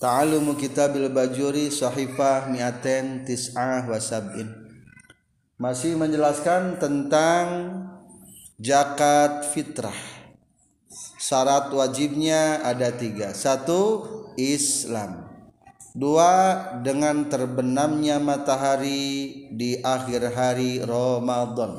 [0.00, 4.48] Ta'alumu kitabil bajuri sahifah mi'aten tis'ah wa sab'in.
[5.60, 7.44] Masih menjelaskan tentang
[8.56, 10.00] zakat fitrah.
[11.20, 13.36] Syarat wajibnya ada tiga.
[13.36, 14.08] Satu,
[14.40, 15.28] Islam.
[15.92, 21.76] Dua, dengan terbenamnya matahari di akhir hari Ramadan.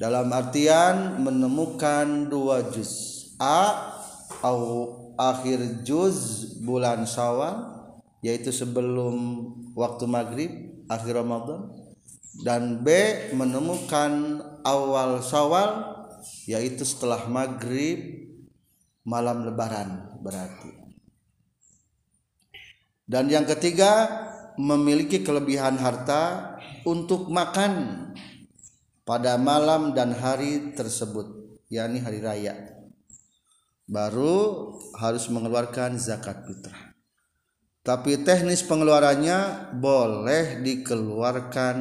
[0.00, 3.28] Dalam artian menemukan dua juz.
[3.36, 3.92] A,
[4.40, 7.74] au akhir juz bulan Syawal
[8.24, 9.46] yaitu sebelum
[9.76, 10.50] waktu maghrib
[10.88, 11.70] akhir Ramadan.
[12.34, 12.90] Dan B
[13.30, 15.94] menemukan awal Syawal
[16.50, 18.26] yaitu setelah maghrib
[19.06, 20.72] malam lebaran berarti.
[23.04, 24.08] Dan yang ketiga
[24.56, 26.56] memiliki kelebihan harta
[26.88, 28.02] untuk makan
[29.04, 32.73] pada malam dan hari tersebut yakni hari raya
[33.84, 36.96] baru harus mengeluarkan zakat fitrah.
[37.84, 41.76] Tapi teknis pengeluarannya boleh dikeluarkan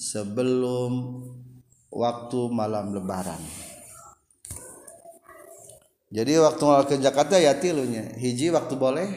[0.00, 1.20] sebelum
[1.92, 3.38] waktu malam lebaran.
[6.14, 8.08] Jadi waktu mengeluarkan zakatnya ya tilunya.
[8.16, 9.08] Hiji waktu boleh.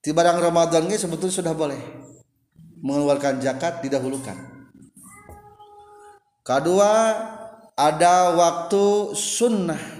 [0.00, 0.38] Di barang
[0.86, 1.82] ini sebetulnya sudah boleh
[2.80, 4.38] mengeluarkan zakat didahulukan.
[6.46, 6.92] Kedua
[7.74, 9.95] ada waktu sunnah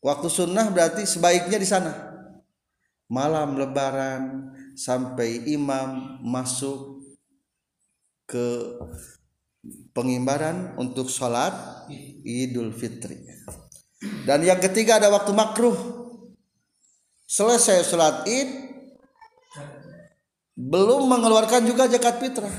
[0.00, 1.92] Waktu sunnah berarti sebaiknya di sana.
[3.10, 7.04] Malam lebaran sampai imam masuk
[8.24, 8.80] ke
[9.92, 11.52] pengimbaran untuk sholat
[12.24, 13.28] idul fitri.
[14.24, 15.76] Dan yang ketiga ada waktu makruh.
[17.28, 18.48] Selesai sholat id,
[20.56, 22.50] belum mengeluarkan juga zakat fitrah.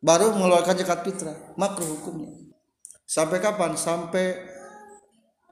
[0.00, 2.32] Baru mengeluarkan zakat fitrah, makruh hukumnya.
[3.04, 3.76] Sampai kapan?
[3.76, 4.49] Sampai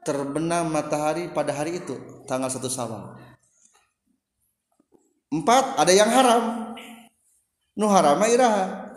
[0.03, 3.17] terbenam matahari pada hari itu tanggal satu Sawal.
[5.29, 6.73] Empat ada yang haram.
[7.77, 8.91] Nu harama iraha.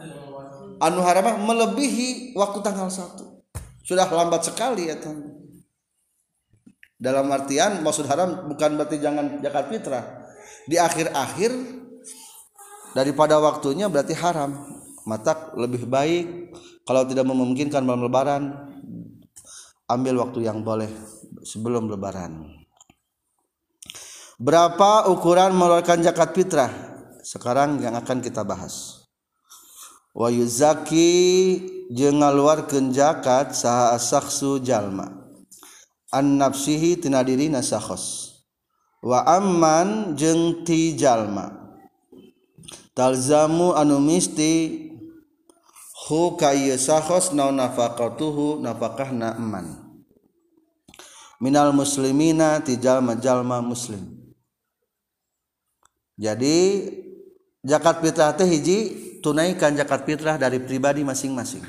[0.82, 3.44] Anu harama melebihi waktu tanggal satu.
[3.84, 5.42] Sudah lambat sekali ya teman.
[7.02, 10.04] Dalam artian maksud haram bukan berarti jangan zakat fitrah.
[10.70, 11.50] Di akhir-akhir
[12.94, 14.54] daripada waktunya berarti haram.
[15.02, 16.54] Mata lebih baik
[16.86, 18.71] kalau tidak memungkinkan malam lebaran
[19.92, 20.88] ambil waktu yang boleh
[21.44, 22.62] sebelum lebaran.
[24.40, 26.72] Berapa ukuran mengeluarkan zakat fitrah?
[27.22, 29.06] Sekarang yang akan kita bahas.
[30.10, 31.62] Wa yuzaki
[31.94, 35.08] jeung ngaluarkeun zakat saha asaksu jalma.
[36.10, 37.62] An nafsihi tina dirina
[39.02, 41.62] wa amman jeung ti jalma.
[42.92, 44.90] Talzamu anu misti
[46.02, 49.81] hu ka ieu sakhos naon nafaqatuhu nafaqahna eman
[51.42, 53.98] minal muslimina ti jalma-jalma muslim.
[56.14, 56.86] Jadi
[57.66, 58.78] zakat fitrah teh hiji
[59.18, 61.66] tunaikan zakat fitrah dari pribadi masing-masing.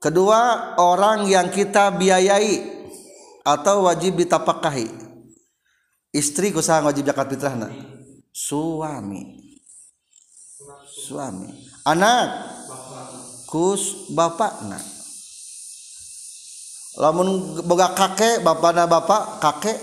[0.00, 2.64] Kedua orang yang kita biayai
[3.44, 4.88] atau wajib ditapakahi.
[6.16, 7.68] Istri kusaha wajib zakat fitrahna
[8.32, 9.36] suami.
[10.88, 11.52] Suami.
[11.84, 12.56] Anak.
[13.44, 14.93] Kus bapakna
[16.98, 19.78] lamun boga kakek bapak dan bapak kakek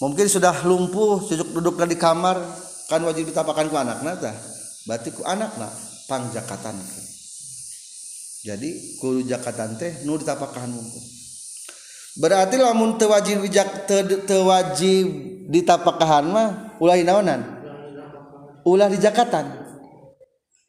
[0.00, 2.36] mungkin sudah lumpuh cucuk duduk di kamar
[2.90, 4.32] kan wajib ditapakan ku anak nata
[4.84, 5.72] berarti ku anak pang
[6.28, 6.76] pangjakatan
[8.44, 8.70] jadi
[9.00, 11.02] ku jakatan teh nu ditapakan mungkin
[12.20, 16.48] berarti lamun tewajib wajib te, wajib ditapakahan mah
[16.80, 17.40] ulah naonan?
[18.64, 19.60] Ulah di jakatan.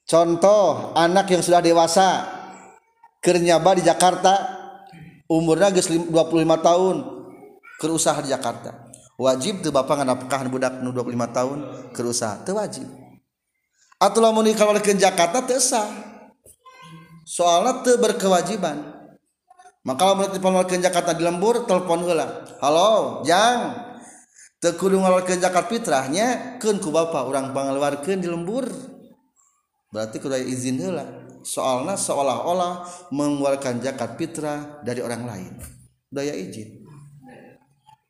[0.05, 2.07] Contoh anak yang sudah dewasa
[3.23, 4.54] kernyaba di Jakarta
[5.29, 6.11] umurnya geus 25
[6.61, 6.95] tahun
[7.81, 8.85] keur usaha di Jakarta.
[9.15, 11.59] Wajib teu bapak nganapkahan budak nu 25 tahun
[11.95, 12.85] keur usaha teu wajib.
[13.95, 15.87] Atuh lamun dikalawalkeun Jakarta teu sah.
[17.23, 18.75] Soalna teu berkewajiban.
[19.85, 22.43] Maka lamun dipalmalkeun Jakarta di lembur telepon heula.
[22.59, 23.87] Halo jang.
[24.59, 28.67] Teu kudu ngalorkeun zakat fitrahnya keun ku bapak urang pangaluarkeun di lembur.
[29.95, 31.24] Berarti kudu izin heula.
[31.45, 35.53] Soalnya seolah-olah mengeluarkan zakat fitrah dari orang lain.
[36.09, 36.81] Daya izin.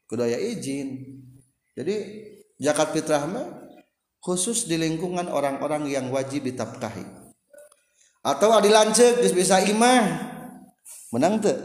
[0.07, 1.19] Kudaya izin.
[1.75, 1.95] Jadi
[2.55, 3.67] zakat fitrah mah
[4.23, 7.03] khusus di lingkungan orang-orang yang wajib ditafkahi.
[8.23, 10.31] Atau adi lancek bisa imah.
[11.11, 11.59] Menang tuh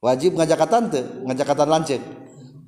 [0.00, 2.02] wajib ngajakatan tuh ngajakatan lancek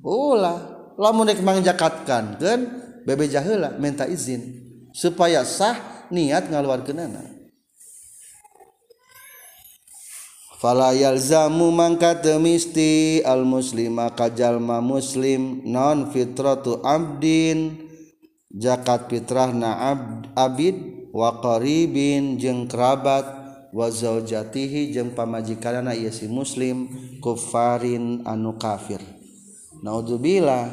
[0.03, 2.59] ulah lamun rek mangjakatkan kan
[3.03, 4.61] bebe jahela minta izin.
[4.91, 7.40] Supaya sah niat ngaluarkeunana
[10.61, 17.89] falayalzamu mangka temisti al muslima kajalma muslim non fitratu abdin.
[18.51, 23.39] Jakat fitrahna abd, abid wa qaribin jeung kerabat.
[23.71, 26.91] Wa zaujatihi jeung pamajikanna ieu si muslim
[27.23, 28.99] kufarin anu kafir.
[29.79, 30.67] Naudzubillah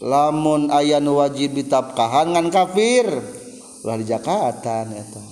[0.00, 3.04] lamun aya nu wajib ditapkahan ngan kafir
[3.84, 5.27] ulah di Jakarta eta.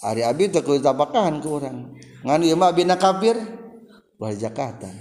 [0.00, 1.92] Ari abi teu kudu tapakahan ku urang.
[2.24, 3.36] Ngan ieu mah bina kafir
[4.16, 4.96] wal zakatan.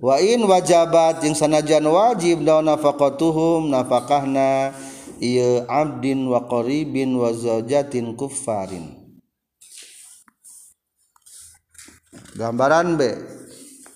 [0.00, 4.72] Wa in wajabat jeung sanajan wajib daun nafaqatuhum nafakahna
[5.20, 8.96] ieu abdin wa qaribin wa zaujatin kuffarin.
[12.40, 13.00] Gambaran B.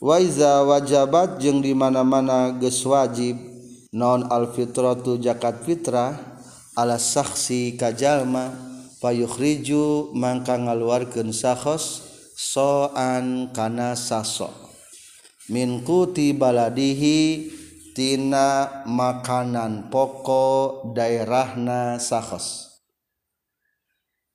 [0.05, 3.41] Wa iza wajabat jeung di mana-mana geus wajib
[3.88, 6.33] non al fitratu zakat fitrah
[6.75, 8.50] alas saksi kajallma
[8.99, 12.03] payuhriju mangka ngaluarkeun sahos
[12.37, 14.50] soan kana saso.
[15.49, 17.50] Min kuti baladihi
[17.94, 22.75] tina makanan pokok daerahna sahos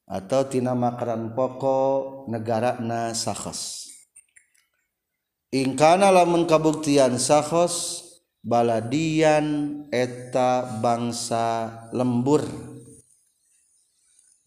[0.10, 3.92] atau tina makanan pokok negarana sahos
[5.54, 8.09] ingkana lamun kabuktian sahos
[8.50, 9.46] baladian
[9.94, 12.42] eta bangsa lembur.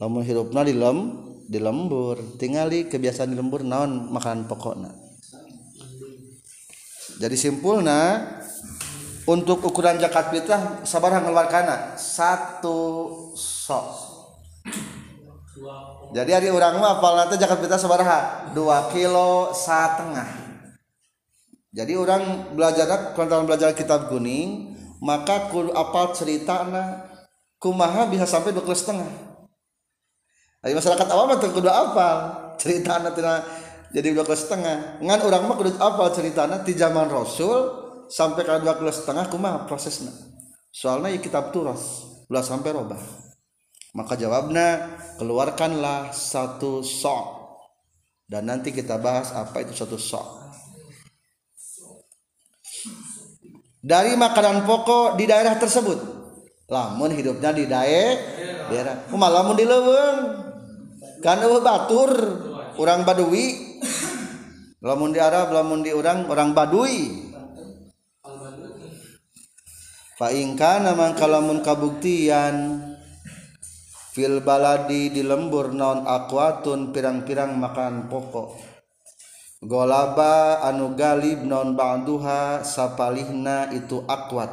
[0.02, 0.98] Lamun hirupna di lem
[1.46, 2.18] di lembur.
[2.34, 4.90] Tingali kebiasaan di lembur naon makanan pokokna?
[7.22, 8.18] Jadi simpulna
[9.30, 14.10] untuk ukuran zakat fitrah sabar ngeluarkana satu sok.
[16.10, 20.41] Jadi hari orang mah apal nanti zakat fitrah sabaraha dua kilo setengah
[21.72, 27.08] jadi orang belajar kalau belajar kitab kuning maka kul apal cerita na
[27.56, 29.08] kumaha bisa sampai dua setengah.
[30.62, 32.16] Ayo masyarakat awam mah kudu apal
[32.60, 33.10] cerita na
[33.88, 35.00] jadi dua setengah.
[35.00, 37.72] Ngan orang mah kudu apal cerita na di zaman rasul
[38.12, 40.12] sampai ke dua setengah kumaha prosesnya
[40.68, 43.00] soalnya ya kitab turas ulah sampai robah.
[43.96, 47.40] Maka jawabnya keluarkanlah satu sok.
[48.28, 50.41] Dan nanti kita bahas apa itu satu sok
[53.82, 55.98] dari makanan pokok di daerah tersebut.
[56.70, 58.40] Lamun hidupnya di daerah.
[58.70, 60.18] Daerah lamun di leweng
[61.20, 62.10] kan eueuh batur
[62.80, 63.76] orang badui.
[64.80, 67.28] Lamun di Arab lamun di orang orang badui.
[70.16, 72.80] Fa in kana mangka lamun kabuktian
[74.14, 78.71] fil baladi di lembur non akwatun pirang-pirang makanan pokok.
[79.62, 84.50] Golaba anu galib non ba'duha sapalihna itu akwat.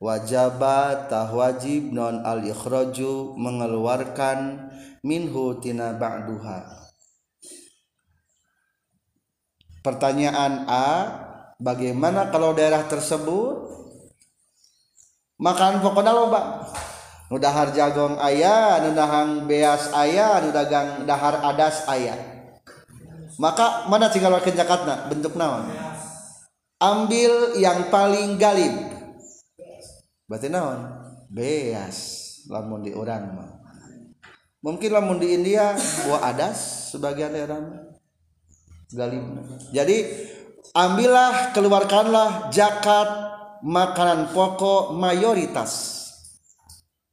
[0.00, 4.70] Wajaba tah wajib non al ikhraju mengeluarkan
[5.04, 6.88] minhu tina ba'duha.
[9.84, 10.88] Pertanyaan A
[11.60, 13.68] bagaimana kalau daerah tersebut?
[15.40, 16.68] Makan pokoknya loba.
[17.32, 22.29] Nu dahar jagong ayah nu dahang beas ayah nu dagang dahar adas ayah
[23.40, 25.64] maka mana tinggal wakil zakatna bentuk naon?
[26.76, 28.76] Ambil yang paling galib.
[30.28, 31.08] Berarti naon?
[31.32, 32.28] Beas.
[32.52, 33.50] Lamun di orang mah.
[34.60, 35.72] Mungkin lamun di India
[36.04, 37.64] buah adas sebagian daerah
[38.92, 39.24] galib.
[39.72, 40.04] Jadi
[40.76, 43.08] ambillah keluarkanlah zakat
[43.64, 45.96] makanan pokok mayoritas.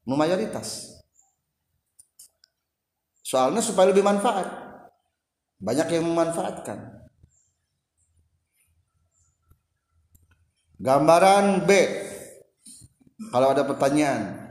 [0.04, 1.00] Mayoritas.
[3.24, 4.67] Soalnya supaya lebih manfaat
[5.58, 7.10] banyak yang memanfaatkan.
[10.78, 11.70] Gambaran B.
[13.34, 14.46] Kalau ada pertanyaan.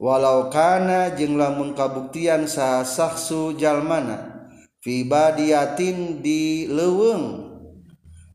[0.00, 4.48] Walau kana jeung lamun kabuktian saha sahsu jalmana
[4.80, 7.52] fi badiatin di leuweung.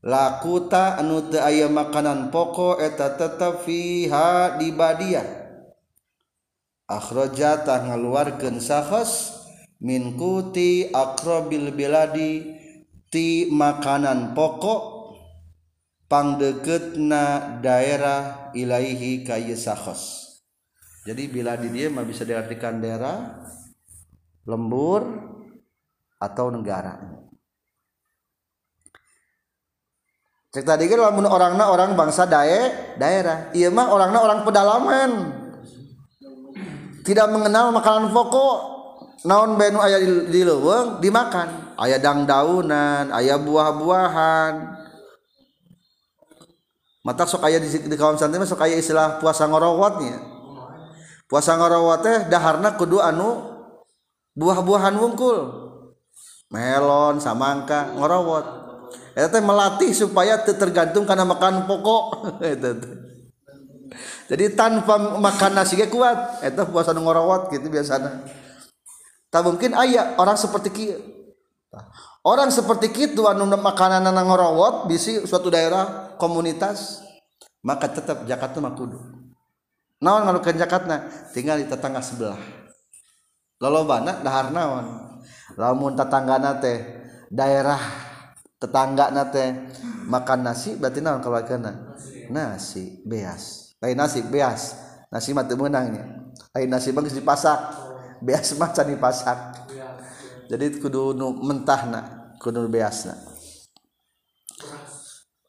[0.05, 5.25] Lakuta anu teu aya makanan pokok eta tetep fiha di badia
[6.85, 9.34] akhrajat ngaluarkeun sahas.
[9.85, 12.57] Sahos minkuti akrobil biladi
[13.13, 15.13] ti makanan pokok
[16.09, 20.25] pangdeketna daerah ilaihi kayu sahos
[21.05, 23.45] jadi bila di dia mah bisa diartikan daerah
[24.49, 25.05] lembur
[26.17, 26.97] atau negara.
[30.49, 33.53] Cek tadi kan lamun orangna orang bangsa dae daerah.
[33.53, 35.11] Iya mah orangna orang pedalaman.
[37.05, 38.74] Tidak mengenal makanan pokok
[39.23, 40.99] naon benu aya di leuweung?
[40.99, 41.77] Dimakan.
[41.79, 44.53] Aya dangdaunan aya buah-buahan.
[47.05, 50.35] Mata sok aya di, di kaum santri mah sok aya istilah puasa ngorowatnya
[51.25, 53.43] puasa ngorowat teh daharna kudu anu
[54.37, 55.65] buah-buahan wungkul.
[56.53, 58.45] Melon samangka ngorowat.
[59.17, 62.03] Eta teh melatih supaya tergantung karena makan pokok.
[62.53, 62.93] Eta teh.
[64.25, 66.45] Jadi tanpa makan nasi ge kuat.
[66.45, 68.21] Eta puasa ngorowat gitu biasanya
[69.35, 70.95] tak mungkin ayah orang seperti kia.
[72.23, 77.03] Orang seperti itu anu makanan ngorowot bisi suatu daerah komunitas
[77.59, 78.95] maka tetap Jakarta mah kudu
[79.99, 82.39] naon ngalukeun Jakarta tinggal di tetangga sebelah.
[83.59, 85.19] Lolobana dahar naon?
[85.59, 86.79] Lamun tetanggana teh
[87.27, 87.79] daerah
[88.55, 89.51] tetangga teh
[90.07, 91.43] makan nasi berarti naon kalau
[92.31, 93.75] nasi beas.
[93.83, 94.79] Lain nasi beas.
[95.11, 95.91] Nasi teu meunang
[96.55, 97.59] lain nasi bang dipasak
[98.21, 99.37] beas mah can dipasak
[100.51, 103.15] jadi kudu nu mentahna kudu beasna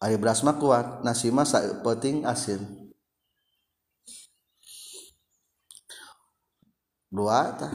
[0.01, 1.49] ari beras mah kuat nasi mah
[1.83, 2.61] penting asin.
[7.09, 7.71] Dua ta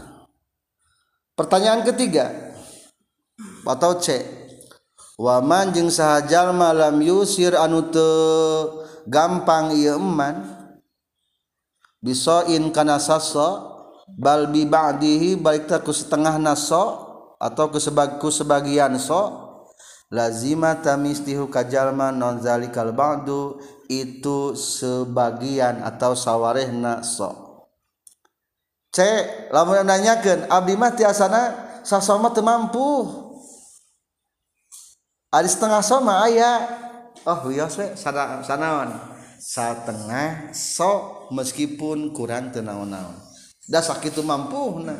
[1.33, 2.53] pertanyaan ketiga.
[3.65, 4.21] Atau C.
[5.17, 10.45] Waman jeung sahajal malam yusir anu teu gampang ieu eman
[12.01, 13.70] bisoin kana saso
[14.17, 19.49] bal bi ba'dihi baik ku setengah naso atau ku sebag ku sebagian so.
[20.11, 27.63] Lazima tamistihu kajalma non zalikal ba'du itu sebagian atau sawarehna so.
[28.91, 28.99] C
[29.55, 31.41] lamun nanyakeun abdi mah tiasana
[31.87, 33.07] sasoma teu mampu.
[35.31, 36.59] Ari setengah soma aya.
[37.23, 38.91] Oh wios we sanaon.
[39.39, 43.30] Satengah so meskipun kurang teu naon-naon
[43.71, 44.99] da sakitu mampu nah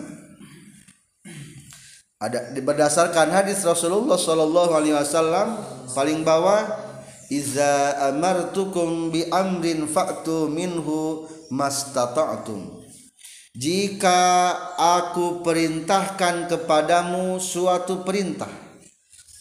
[2.21, 5.57] ada berdasarkan hadis Rasulullah sallallahu alaihi wasallam
[5.91, 6.69] paling bawah
[7.33, 12.77] iza amartukum bi amrin fa'tu minhu mastata'tum.
[13.57, 18.47] Jika aku perintahkan kepadamu suatu perintah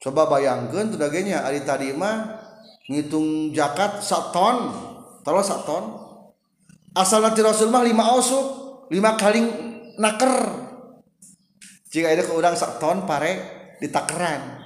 [0.00, 2.38] Coba bayangkan sebagainya hari tadi mah
[2.86, 4.56] ngitung zakat satu ton,
[5.26, 5.84] terus satu ton.
[6.94, 8.46] Asal nanti Rasul mah lima ausuk,
[8.94, 9.44] lima kali
[9.98, 10.34] naker.
[11.90, 13.42] Jika ada ke udang satu ton pare
[13.82, 14.62] ditakeran.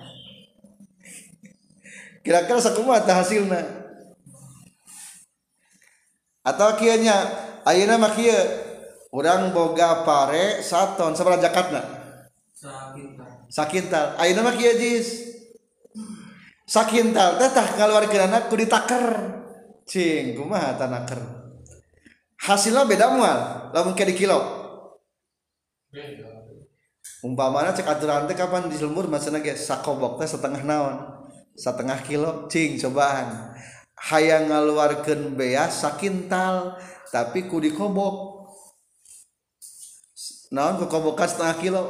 [2.24, 3.83] Kira-kira sakumaha hasilnya?
[6.44, 7.16] atau kianya
[7.64, 8.36] ayeuna mah kieu
[9.16, 11.82] urang boga pare saton sabaraha zakatna
[13.48, 14.18] sakintal.
[14.18, 15.34] Ayeuna mah kieu jis?
[16.64, 17.36] Sakintal.
[17.38, 19.06] Teh tah kaluarkeunana ku ditaker.
[19.84, 21.20] Cing kumaha tanaker?
[22.40, 24.36] Hasilnya beda mual lamun ke di kilo
[27.24, 30.96] umpamana cek aturan teh kapan di lembur maksudna ge sakobok teh setengah naon?
[31.54, 32.50] Setengah kilo.
[32.50, 33.53] Cing cobaan
[34.04, 36.76] Hayang ngaluarkeun bea sakintal
[37.08, 38.44] tapi ku dikobok.
[40.52, 41.82] Naon ku setengah kilo.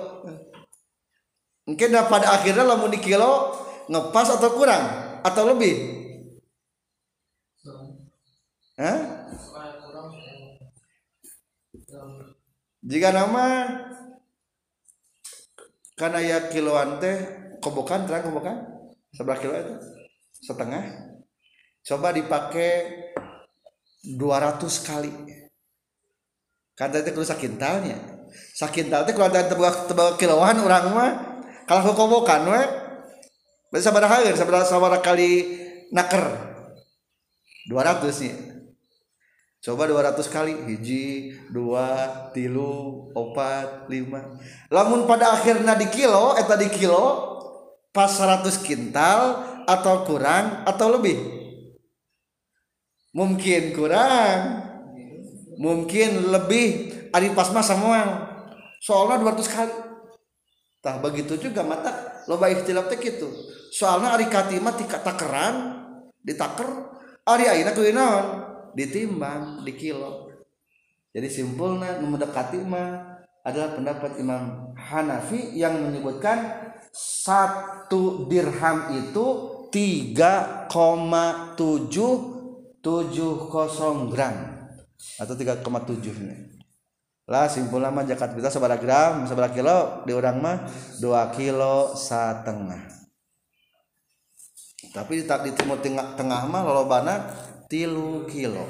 [1.64, 4.84] Mungkin pada akhirnya lamun di kilo ngepas atau kurang
[5.24, 5.74] atau lebih
[8.74, 8.98] Hah?
[12.84, 13.70] jika nama
[15.96, 17.16] karena ya kiloan teh
[17.62, 18.60] kobokan terang kobokan
[19.14, 19.74] sebelah kilo itu
[20.44, 21.03] setengah
[21.84, 22.72] coba dipakai
[24.04, 25.12] 200 kali.
[26.74, 28.14] Kata itu kalau sakintalnya
[28.54, 31.10] sakintal itu kalau ada tebak tebak kiloan orang mah
[31.70, 32.66] kalau kobokan mah
[33.70, 35.58] berarti sabara halir sabara sabara kali
[35.94, 36.52] naker.
[37.64, 38.34] 200 nih
[39.64, 42.06] coba 200 kali hiji dua
[42.36, 44.36] tilu opat lima.
[44.68, 47.32] Lamun pada akhirnya di kilo eta di kilo
[47.94, 49.20] pas 100 kintal
[49.64, 51.43] atau kurang atau lebih
[53.14, 54.66] mungkin kurang.
[55.56, 56.92] Mungkin lebih.
[57.14, 57.98] Ari pas mah semua
[58.82, 59.74] soalnya 200 kali.
[60.82, 62.20] Tah begitu juga mata.
[62.26, 63.30] Loba ikhtilaf teh gitu
[63.74, 65.86] soalnya ari katima tika takeran
[66.20, 66.92] ditaker.
[67.24, 68.26] Ari ayeuna naon?
[68.74, 70.34] Ditimbang di kilo
[71.14, 79.26] jadi simpulnya mendekati mah adalah pendapat Imam Hanafi yang menyebutkan satu dirham itu
[82.84, 84.36] 3,770 gram.
[85.16, 86.54] Atau 3,7 nya
[87.24, 90.04] lah simpul nama zakat kita seberapa gram seberapa kilo?
[90.04, 90.56] Di orang mah
[91.00, 92.84] 2 kilo setengah.
[94.92, 97.24] Tapi di, di timur tengah, tengah mah lolobana
[97.72, 98.62] tilu kilo.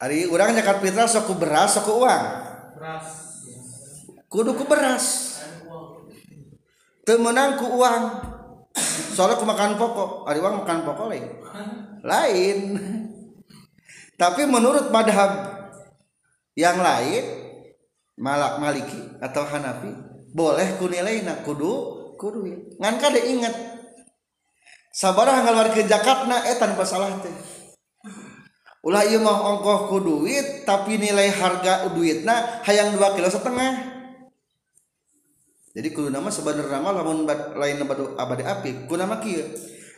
[0.00, 2.24] Ari urang zakat fitrah sok beras sok uang.
[2.78, 3.19] Beras.
[4.30, 5.36] Kudu ku beras.
[7.02, 8.04] Teu meunang ku uang.
[9.10, 11.26] Soalnya ku makan pokok, ari uang makan pokok lain.
[12.06, 12.58] Lain.
[14.14, 15.60] Tapi menurut madhab
[16.54, 17.24] yang lain
[18.20, 19.90] malak maliki atau hanafi
[20.36, 21.72] boleh ku nilainya kudu
[22.20, 22.44] kudu
[22.76, 23.54] ngan kade ingat
[24.92, 27.32] sabaraha ngaluarkeun zakatna eh tanpa salah teh
[28.84, 33.89] ulah iya mah ongkoh ku duit tapi nilai harga duitna hayang dua kilo setengah
[35.70, 39.46] jadi kudu nama sebenarnya nama lamun lain batu abadi api kudu nama kia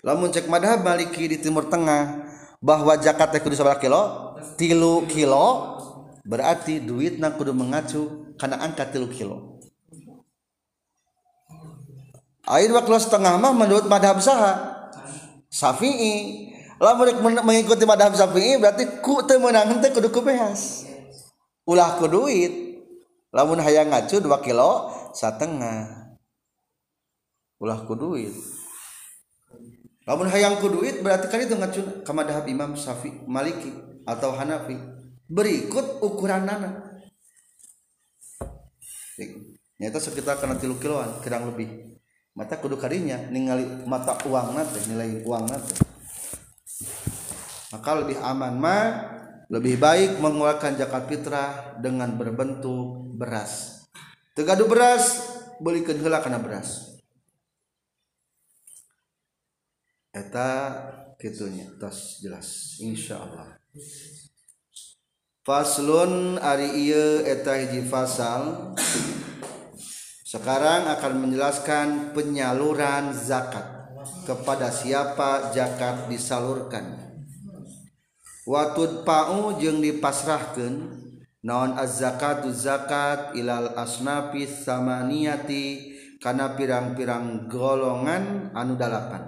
[0.04, 2.32] lamun cek madhab maliki di timur tengah
[2.62, 4.32] bahwa zakat kudu sabar kilo?
[4.54, 5.76] Tilu kilo
[6.22, 9.58] berarti duitna kudu mengacu karena angka tilu kilo.
[12.46, 14.78] Air waktu setengah mah menurut madhab saha?
[15.50, 16.48] Syafi'i.
[16.78, 20.86] Lamun mengikuti madhab syafi'i berarti ku teu meunang teh kudu kubehas
[21.66, 22.70] ulah ku duit.
[23.32, 26.08] Lamun hayang ngacu 2 kilo setengah
[27.62, 28.34] ulah ku duit.
[30.02, 33.70] Lamun hayang ku duit berarti kan itu ngacu ka madhab Imam Syafi'i Maliki
[34.02, 34.74] atau Hanafi.
[35.30, 36.90] Berikut ukuran nana
[39.78, 41.96] nyata sekitar kena tilu kiloan kurang lebih.
[42.32, 45.92] Mata kudu kadinya ningali mata uang nate nilai uang nate
[47.72, 48.84] maka lebih aman mah
[49.48, 53.81] lebih baik mengeluarkan zakat fitrah dengan berbentuk beras
[54.32, 57.00] tegadu beras belikan heula kana beras.
[60.12, 60.76] Eta
[61.16, 62.76] kitunya tos jelas.
[62.84, 63.56] Insyaallah.
[65.42, 68.76] Faslun ari ieu eta hiji fasal.
[70.22, 73.64] Sekarang akan menjelaskan penyaluran zakat
[74.24, 76.96] kepada siapa zakat disalurkan.
[78.48, 81.01] Watud pau jeung dipasrahkan
[81.42, 85.90] naon az-zakatu zakat ilal asnafi samaniyati
[86.22, 89.26] kana pirang-pirang golongan anu dalapan.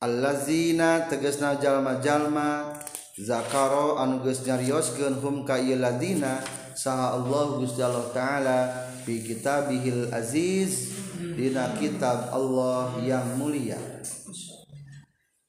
[0.00, 2.80] Allazina tegesna jalma-jalma
[3.20, 6.40] zakaro anu geus nyarioskeun hum ka ieu ladina
[6.74, 8.58] saha Allah Gusti Allah taala
[9.04, 10.96] bi kitabihil aziz
[11.36, 13.78] dina kitab Allah yang mulia.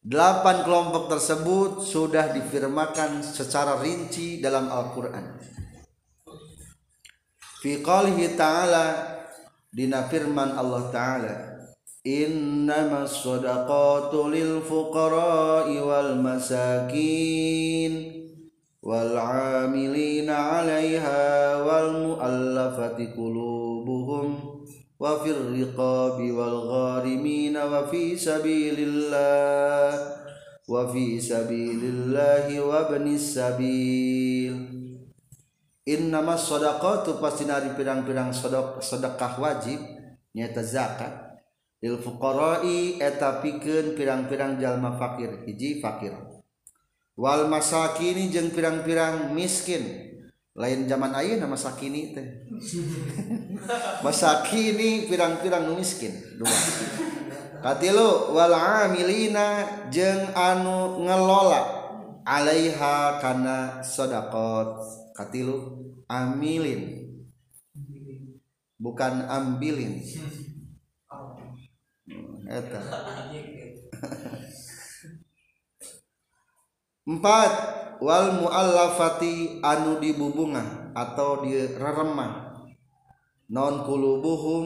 [0.04, 5.40] Delapan kelompok tersebut sudah difirmakan secara rinci dalam Al-Quran.
[7.64, 9.00] Fi qalihi ta'ala
[9.72, 11.36] dina firman Allah ta'ala
[12.04, 17.94] Innama sadaqatu lil fuqara'i wal masakin
[18.84, 24.53] wal amilina 'alaiha wal mu'allafati qulubuhum
[25.03, 29.91] وفي الرقاب والغارمين وفي سبيل الله
[30.69, 34.55] وفي سبيل الله وابن السبيل
[35.89, 38.29] Innama sadaqatu pasti nari pirang-pirang
[38.85, 39.81] sedekah wajib
[40.37, 41.41] nyata zakat
[41.81, 46.13] lil fuqara'i eta pikeun pirang-pirang jalma fakir hiji fakir
[47.17, 50.12] wal masakini jeung pirang-pirang miskin
[50.54, 52.28] lain zaman ayah nama sakini teh.
[54.06, 56.54] Masakini pirang-pirang nu miskin dua.
[57.64, 61.62] Katilu wal amilina jeung anu ngelola
[62.22, 64.78] alaiha kana sedekot
[65.18, 67.10] katilu amilin.
[68.78, 70.00] Bukan ambilin.
[72.04, 72.84] Hmm, eta.
[77.04, 77.52] Empat
[78.00, 82.56] wal muallafati anu dibubungan atau direremah.
[83.52, 84.66] Non kulubuhum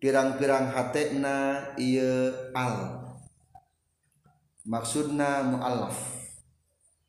[0.00, 3.04] pirang-pirang hatena iya al.
[4.68, 5.96] Maksudna muallaf.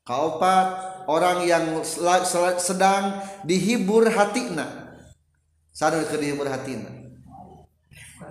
[0.08, 0.68] Kaopat
[1.10, 4.90] orang yang sedang dihibur hatina
[5.70, 6.90] sadar ke dihibur hatina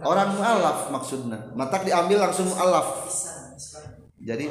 [0.02, 1.54] orang muallaf maksudna.
[1.58, 3.06] Matak diambil langsung muallaf
[4.18, 4.50] jadi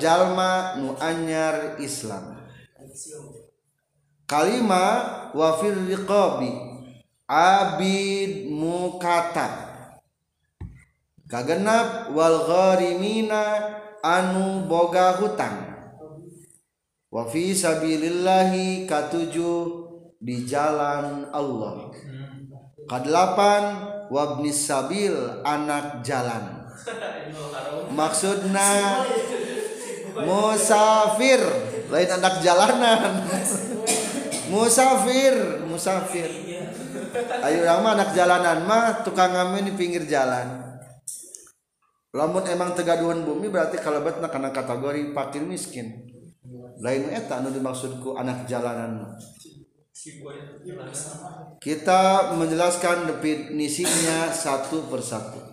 [0.00, 2.40] jalma nu anyar Islam.
[4.24, 4.84] Kalima
[5.36, 6.52] wafir riqabi
[7.28, 9.68] abid mukata.
[11.28, 15.68] Kagenap wal gharimina anu boga hutang.
[17.12, 19.52] Wa fi sabilillahi katuju
[20.16, 21.92] di jalan Allah.
[22.88, 23.64] Kadelapan
[24.08, 25.12] wabnis sabil
[25.44, 26.57] anak jalan
[27.92, 29.02] maksudna
[30.22, 31.42] musafir.
[31.88, 33.24] Lain anak jalanan.
[34.52, 36.28] Musafir musafir.
[37.44, 40.64] Ayo nama anak jalanan mah tukang ngamen di pinggir jalan.
[42.12, 46.08] Lamun emang tegaduhan bumi berarti kalau betna karena kategori fakir miskin.
[46.80, 49.18] Lain eta anu dimaksudku anak jalanan
[51.58, 52.02] kita
[52.38, 55.47] menjelaskan definisinya satu persatu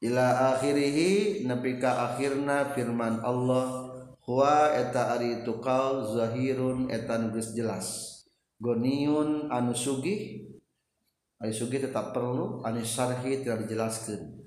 [0.00, 3.92] ila akhirihi nepi ka akhirna firman Allah
[4.24, 7.86] huwa eta ari tukal zahirun eta geus jelas.
[8.60, 10.48] Goniun anu sugih
[11.40, 14.40] ari sugih tetap perlu anu syarhi tidak dijelaskeun.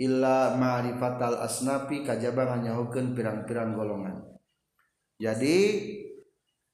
[0.00, 4.24] Illa ma'rifatal asnafi kajaba nganyahukeun pirang-pirang golongan.
[5.20, 5.56] Jadi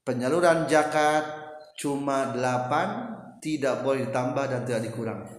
[0.07, 1.27] penyaluran zakat
[1.77, 5.38] cuma delapan tidak boleh ditambah dan tidak dikurang.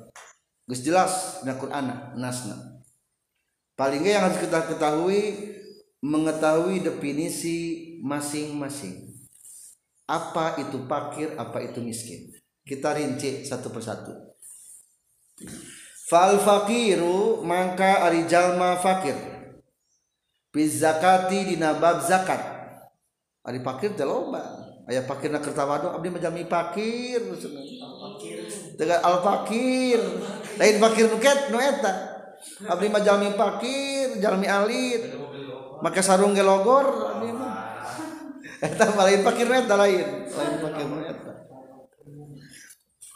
[0.70, 2.54] Gus jelas di Quran nasna.
[3.74, 5.50] Paling yang harus kita ketahui
[5.98, 9.10] mengetahui definisi masing-masing.
[10.06, 12.30] Apa itu fakir, apa itu miskin.
[12.62, 14.14] Kita rinci satu persatu.
[16.06, 19.18] Fal fakiru maka ari jalma fakir.
[20.54, 22.42] Biz zakati dina bab zakat.
[23.42, 24.70] Ari fakir teh loba.
[24.90, 27.22] Aya fakirna kertawado abdi mah jami fakir.
[28.78, 30.02] Tegal al fakir
[30.60, 31.94] lain fakir nuket nu eta.
[32.68, 35.16] Abdi mah jalmi fakir jalmi alit.
[35.80, 37.56] Maka sarung ge logor abdi mah.
[38.68, 40.28] Eta lain fakir nu eta lain.
[40.28, 41.32] Lain fakir nu eta.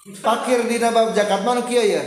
[0.04, 2.04] Fakir dina bab zakat mana kieu ya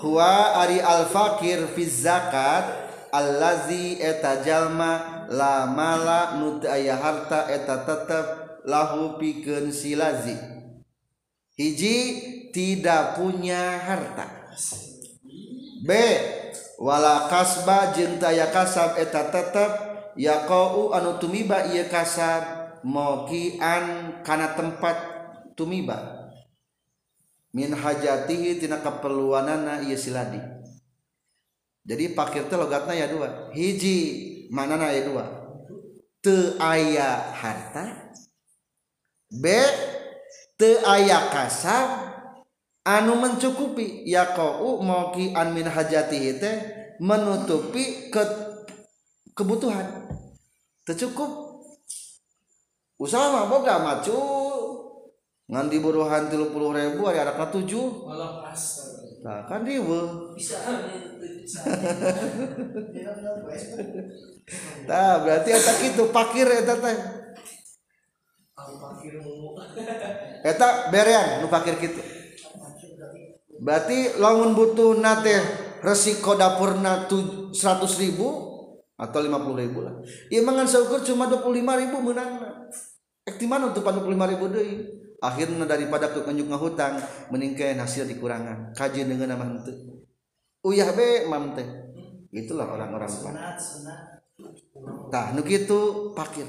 [0.00, 2.64] huwa ari al fakir fi zakat
[3.12, 8.26] allazi eta jalma la mala nu aya harta eta tetep
[8.64, 10.36] lahu pikeun silazi
[11.60, 11.96] hiji
[12.56, 14.39] tidak punya harta.
[15.84, 15.90] B.
[16.80, 19.70] Wala kasba jeung taya kasab eta tetep
[20.16, 24.96] yaqau anu tumiba ieu kasab mokian kana tempat
[25.52, 26.28] tumiba.
[27.52, 30.40] Min hajatihi tina keperluanana ieu siladi.
[31.84, 33.52] Jadi pakir teh logatna ya dua.
[33.52, 33.98] Hiji
[34.48, 35.24] manana ya dua.
[36.24, 38.12] Te aya harta.
[39.28, 39.44] B.
[40.56, 42.09] Te aya kasab
[42.84, 46.56] anu mencukupi ya kau mau ki an min hajati teh
[47.00, 48.22] menutupi ke
[49.36, 50.08] kebutuhan.
[50.84, 51.60] Tercukup
[53.00, 54.16] usaha mah boga macu
[55.50, 58.08] ngan di buruhan tilu puluh ribu ada anak tujuh.
[59.20, 59.80] Nah kan dia
[60.32, 60.56] bisa
[64.88, 66.98] nah berarti eta itu pakir eta teh.
[70.40, 72.19] Eta berean nu pakir gitu
[73.60, 75.36] berarti lamun butuh nate
[75.84, 77.52] resiko dapurna 100
[78.00, 78.28] ribu
[79.00, 79.96] atau 50 ribu lah.
[80.28, 82.40] Iya mangan seukur cuma 25 ribu menang
[83.24, 84.68] ektiman untuk 45 ribu deh
[85.20, 87.00] akhirnya daripada kekunjuk ngahutang
[87.32, 88.76] meningkat hasil dikurangan.
[88.76, 89.72] Kaji dengan nama itu
[90.60, 91.64] uyah be mamte
[92.36, 93.34] itulah orang-orang pak
[95.08, 96.44] tah nu gitu pakir.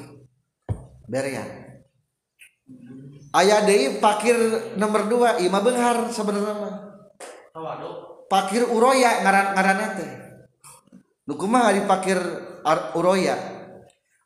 [1.08, 1.48] Berian
[3.36, 4.36] ayah deh pakir
[4.80, 6.91] nomor dua ima benghar sebenarnya
[8.32, 10.12] pakir uroya ngaran ngaran teh.
[11.28, 12.20] Nu kumaha dipakir
[12.96, 13.38] uroya?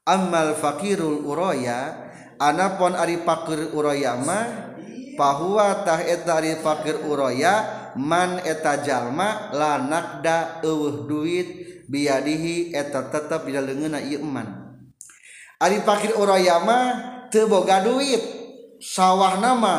[0.06, 2.06] Amal fakirul uroya
[2.38, 4.78] anapon ari pakir uroya mah
[5.18, 11.48] pahuwa tah eta ari fakir uroya man eta jalma lanakda eueuh duit
[11.90, 14.78] biadihi eta tetep dina leungeunna ieu iman
[15.58, 16.86] ari pakir uroya mah
[17.34, 18.46] teu boga duit.
[18.76, 19.76] Sawah nama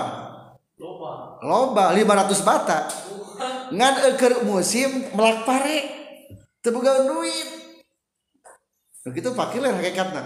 [0.75, 1.39] loba.
[1.45, 3.06] loba 500 bata.
[3.73, 5.79] Ngan eukeur musim melak pare
[6.63, 7.49] teu boga duit.
[9.07, 10.23] Begitu pakir lain hakikatna.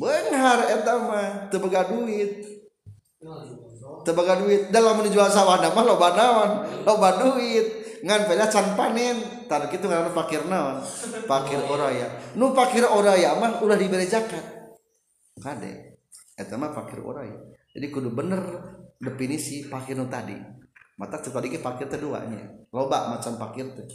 [0.00, 2.62] Benar eta mah teu boga duit.
[4.02, 4.74] Tebaga duit.
[4.74, 6.50] Dalam menjual sawah nama lo naon?
[6.82, 7.66] Lo duit.
[8.02, 9.46] Ngan pela can panen.
[9.46, 10.82] Tar gitu ngan pakir naon?
[11.28, 12.34] Pakir oraya.
[12.34, 14.42] Nu pakir oraya mah udah diberi zakat.
[15.38, 16.02] Kade
[16.34, 17.36] eta mah pakir oraya.
[17.72, 18.42] Jadi kudu bener
[18.98, 20.34] definisi pakir nu tadi
[21.00, 23.88] mata tadi ke pakir keduanya loba macam pakir teh.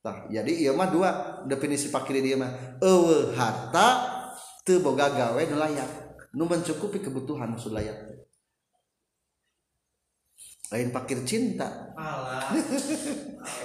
[0.00, 1.44] Tah, jadi iya mah dua.
[1.44, 4.08] Definisi pakir dia mah eueuh harta
[4.64, 5.90] teu boga gawe nu layak.
[6.32, 8.20] Nu mencukupi kebutuhan maksud layak
[10.70, 11.66] lain pakir cinta.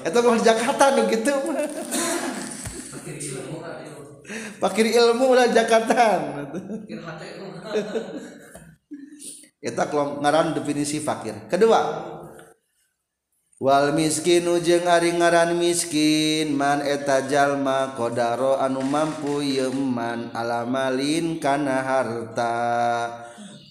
[0.01, 1.33] Itu mah Jakarta nu gitu
[4.57, 6.33] pakir ilmu lah Jakarta.
[9.61, 12.13] Kita kalau ngaran definisi fakir kedua
[13.55, 21.79] Wal miskinu jeung ari ngaran miskin man eta jalma kodaro anu mampu yeman alamalin kana
[21.79, 22.51] harta.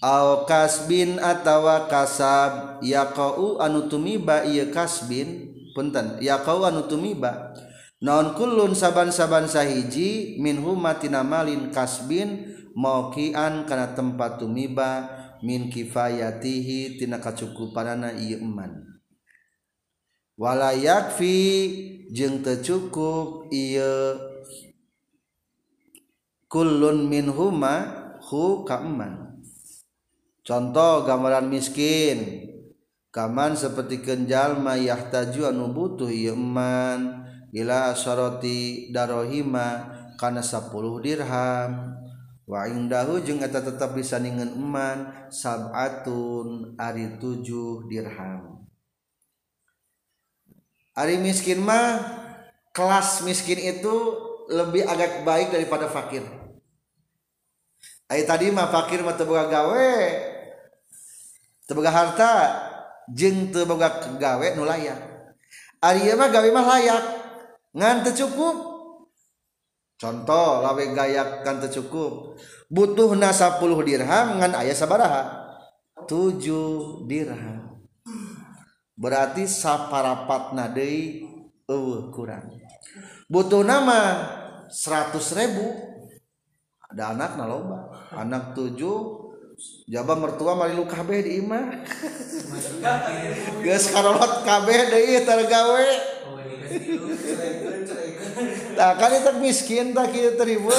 [0.01, 7.53] Au kasbin atawa kasab yaqau anu tumiba ie kasbin punten yaqau anu tumiba.
[8.01, 15.13] Naon kullun saban-saban sahiji min humatina malin kasbin mauqian kana tempat tumiba
[15.45, 18.94] min kifayatihi tina kacukupanana ieu eman
[20.35, 21.39] wala yakfi
[22.11, 24.19] jeung tercukup iya
[26.51, 27.75] kullun min huma
[28.23, 29.43] hu kaman.
[30.45, 32.51] Contoh gambaran miskin.
[33.15, 37.23] Kaman seperti kenjalma yahtaju anu butuh ieu man
[37.55, 39.87] ila syarati darohima
[40.19, 41.95] kana 10 dirham.
[42.45, 48.64] Wa indahu jeung eta tetep bisa ningeun eman sab'atun ari 7 dirham.
[50.95, 52.03] Ari miskin mah
[52.71, 53.95] kelas miskin itu
[54.47, 56.23] lebih agak baik daripada fakir.
[58.07, 59.91] Ayo tadi mah fakir mah teboga gawe,
[61.67, 62.33] teboga harta,
[63.11, 65.01] jeng teboga gawe nu layak.
[65.83, 67.05] Ari mah gawe mah layak,
[67.75, 68.75] ngan cukup.
[69.99, 72.37] Contoh lawe gayak kan cukup.
[72.69, 75.23] Butuh na 10 dirham ngan ayah sabaraha?
[76.05, 77.64] 7 dirham.
[78.95, 81.27] Berarti saparapatna deui
[81.67, 82.51] eueuh kurang.
[83.27, 84.31] Butuh nama
[84.71, 85.67] 100 ribu
[86.91, 87.81] ada anak na loba.
[88.15, 89.25] Anak tujuh
[89.87, 91.87] Jaba mertua mari lu kabeh di imah.
[93.65, 95.87] Geus karolot kabeh deui tergawe.
[98.75, 100.75] tak kan itu miskin tak kita terima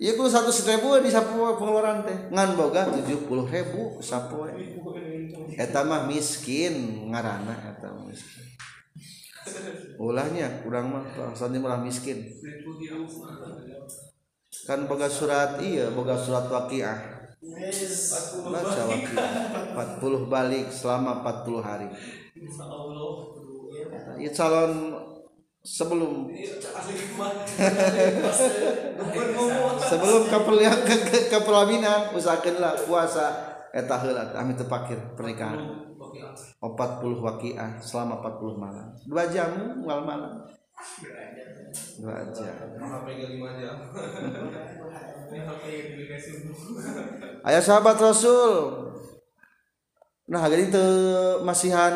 [0.00, 2.32] Iya ku satu ribu di sapu pengeluaran teh.
[2.32, 4.48] Ngan boga tujuh puluh ribu sapu
[5.56, 8.46] eta mah miskin ngarana eta miskin.
[9.96, 12.24] Ulahnya kurang mah soalnya malah miskin.
[14.68, 16.98] Kan boga surat iya boga surat waqiah.
[18.50, 19.32] Baca waqiah.
[20.00, 21.88] 40 balik selama 40 hari.
[24.20, 25.00] Ya calon
[25.64, 26.28] sebelum.
[29.80, 35.86] Sebelum kapal yang ke, ke, ke pelaminan usahakanlah puasa eta heula kami terpakir pernikahan.
[36.58, 36.66] 40
[37.22, 38.86] wakiah selama 40 malam.
[39.06, 39.50] Dua jam
[39.86, 40.32] malam malam.
[42.02, 42.54] Dua jam.
[47.46, 48.54] Ayah sahabat Rasul.
[50.30, 50.86] Nah hari itu
[51.46, 51.94] masihan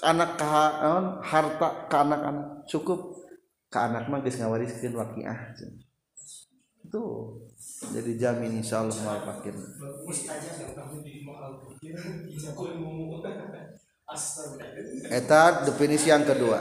[0.00, 0.44] anak ke
[1.20, 2.64] harta ke anak-anak.
[2.64, 3.12] Cukup.
[3.68, 5.52] Ke anak mah geus ngawariskeun waqiah
[6.94, 7.06] itu
[7.90, 9.58] jadi jamin insya Allah mau fakir
[15.08, 16.60] Eta definisi yang kedua.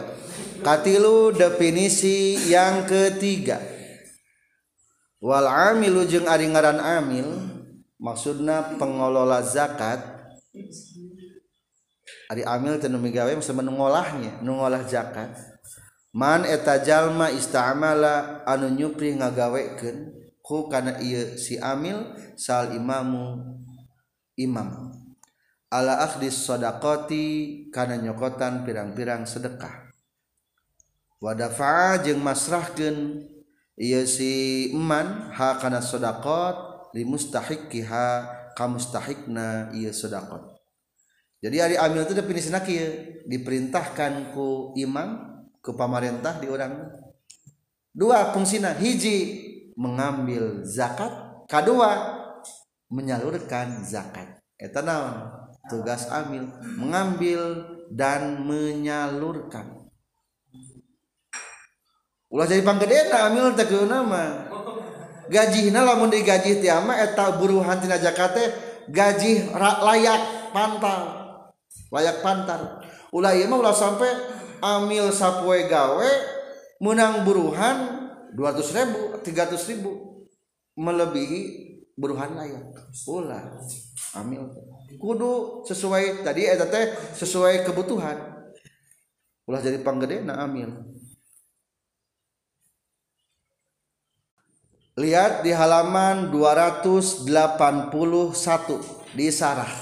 [0.64, 3.60] Katilu definisi yang ketiga.
[5.20, 7.30] Wal amilu jeung ari ngaran amil
[8.00, 10.02] maksudna pengelola zakat.
[12.32, 15.36] Ari amil teu gawe masa menungolahnya nungolah zakat.
[16.16, 23.40] Man eta jalma istamala anu nyupri ngagawekeun ku kana ieu si amil sal imamu
[24.36, 24.92] imam.
[25.72, 27.26] Ala akhdis sadaqati
[27.74, 29.90] kana nyokotan pirang-pirang sedekah.
[31.24, 33.26] Wa dafa'a jeung masrahkeun
[33.80, 38.08] ieu si eman ha kana sadaqat li mustahiqiha
[38.54, 40.54] ka mustahiqna ieu sadaqat.
[41.42, 46.92] Jadi hari amil itu definisi nakir diperintahkan ku imam ke pemerintah di orang
[47.96, 51.12] dua fungsina hiji mengambil zakat
[51.50, 52.22] kedua
[52.90, 54.42] menyalurkan zakat.
[54.58, 54.86] Eta
[55.68, 59.90] tugas amil mengambil dan menyalurkan.
[62.34, 64.50] Ulah jadi panggedena amil teh nama.
[65.24, 68.36] Gaji lamun digaji tiama eta buruhan tina zakat
[68.92, 71.24] gaji layak pantang
[71.94, 72.84] layak pantar
[73.14, 74.10] ulah iya mah ulah sampai
[74.60, 76.12] amil sapoe gawe
[76.82, 78.03] menang buruhan
[78.34, 79.92] 200 ribu 300 ribu
[80.78, 81.42] melebihi
[81.94, 82.74] buruhan layak
[83.06, 83.62] ulah.
[84.14, 84.46] Amil.
[85.02, 88.46] Kudu sesuai tadi eta teh sesuai kebutuhan.
[89.50, 90.70] Ulah jadi panggede na amil.
[94.94, 97.26] Lihat di halaman 281
[99.18, 99.74] di sarah.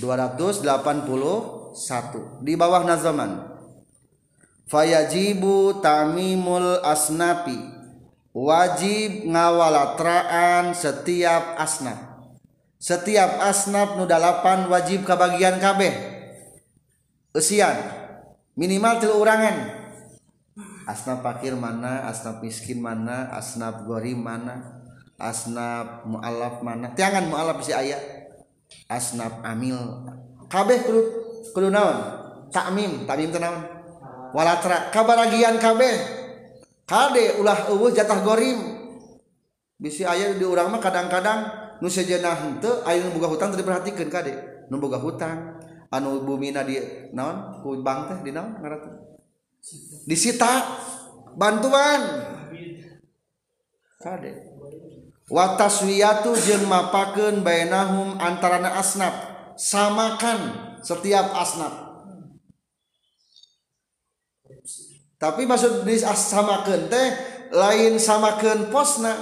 [0.00, 0.64] 281
[2.40, 3.51] di bawah nazaman
[4.68, 7.56] fayajibu tamimul asnapi.
[8.32, 12.00] Wajib ngawalatraan setiap asnaf.
[12.80, 15.92] Setiap asnaf nu dalapan wajib kebagian kabeh.
[17.36, 17.76] Usian.
[18.56, 19.84] Minimal tilu urangan.
[20.88, 24.80] Asnaf fakir mana asnaf miskin mana asnaf gori mana
[25.20, 26.96] asnaf mualaf mana.
[26.96, 28.00] Tiangan mualaf si ayat
[28.88, 29.76] asnaf amil.
[30.48, 31.00] Kabeh kudu
[31.52, 31.96] kudu naon?
[32.48, 33.81] Takmim takmim teh naon
[34.32, 36.20] walatra kabaragian kabeh.
[36.88, 38.58] Kade ulah eueuh jatah gorim.
[39.78, 41.40] Bisi aya di urang mah kadang-kadang
[41.80, 44.32] nu sejenah henteu ayeuna boga hutang teu diperhatikeun kade.
[44.68, 45.62] Nu boga hutang.
[45.92, 46.80] Anu bumina di
[47.12, 47.60] naon?
[47.60, 48.56] Ku bank teh di naon?
[48.56, 48.96] Ngaranna?
[50.08, 50.64] Disita
[51.36, 52.00] bantuan.
[54.00, 54.48] Kade.
[55.28, 59.12] Wataswiyatu jeung mapakeun bainahum antarana asnaf.
[59.60, 61.91] Samakan setiap asnaf.
[65.22, 67.08] Tapi maksud di samakeun teh
[67.54, 69.14] lain samakeun posna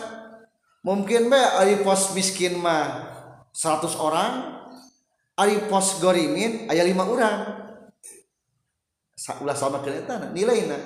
[0.80, 3.12] mungkin bae ari pos miskin mah
[3.52, 4.64] 100 orang
[5.36, 7.36] ari pos gorimin aya 5 orang.
[9.44, 10.80] Ulah samakeun eta nilainya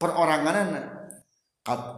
[0.00, 1.12] peroranganana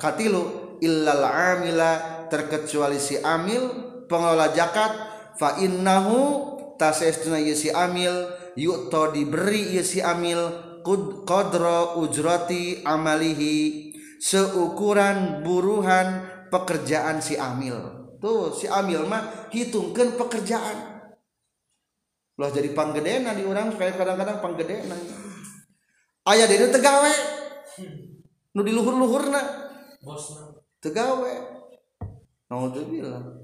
[0.02, 3.70] katilu illal amila terkecuali si amil
[4.10, 4.90] pengelola zakat
[5.38, 8.26] fa innahu tasestuna si amil
[8.58, 10.71] yu'to diberi si amil
[11.26, 13.90] qadra ujrati amalihi
[14.22, 17.74] seukuran buruhan pekerjaan si amil.
[18.22, 21.10] Tuh si amil mah hitungkan pekerjaan.
[22.38, 24.94] Loh jadi panggedena di orang kayak kadang-kadang panggedena.
[26.22, 27.12] Ayah dia tegawe.
[28.54, 29.42] Nu di luhur-luhurna
[30.06, 30.54] bosna.
[30.78, 31.34] Tegawe.
[32.46, 33.41] Naudzubillah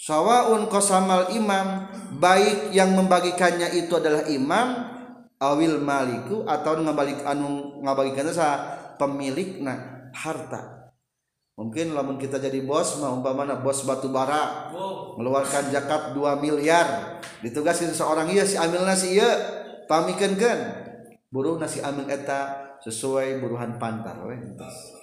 [0.00, 4.88] sawaun kosamal imam baik yang membagikannya itu adalah imam
[5.36, 8.48] awil maliku atau ngabalik anu ngabagikannya sa
[8.96, 10.92] pemilik nah harta.
[11.60, 14.72] Mungkin lamun kita jadi bos mah umpamana bos batu bara
[15.20, 19.28] mengeluarkan zakat 2 miliar ditugasin seorang iya si amil nasi iya
[19.84, 20.58] pamikeun kan
[21.28, 24.40] buruh nasi amil eta sesuai buruhan pantar we.
[24.40, 24.96] entos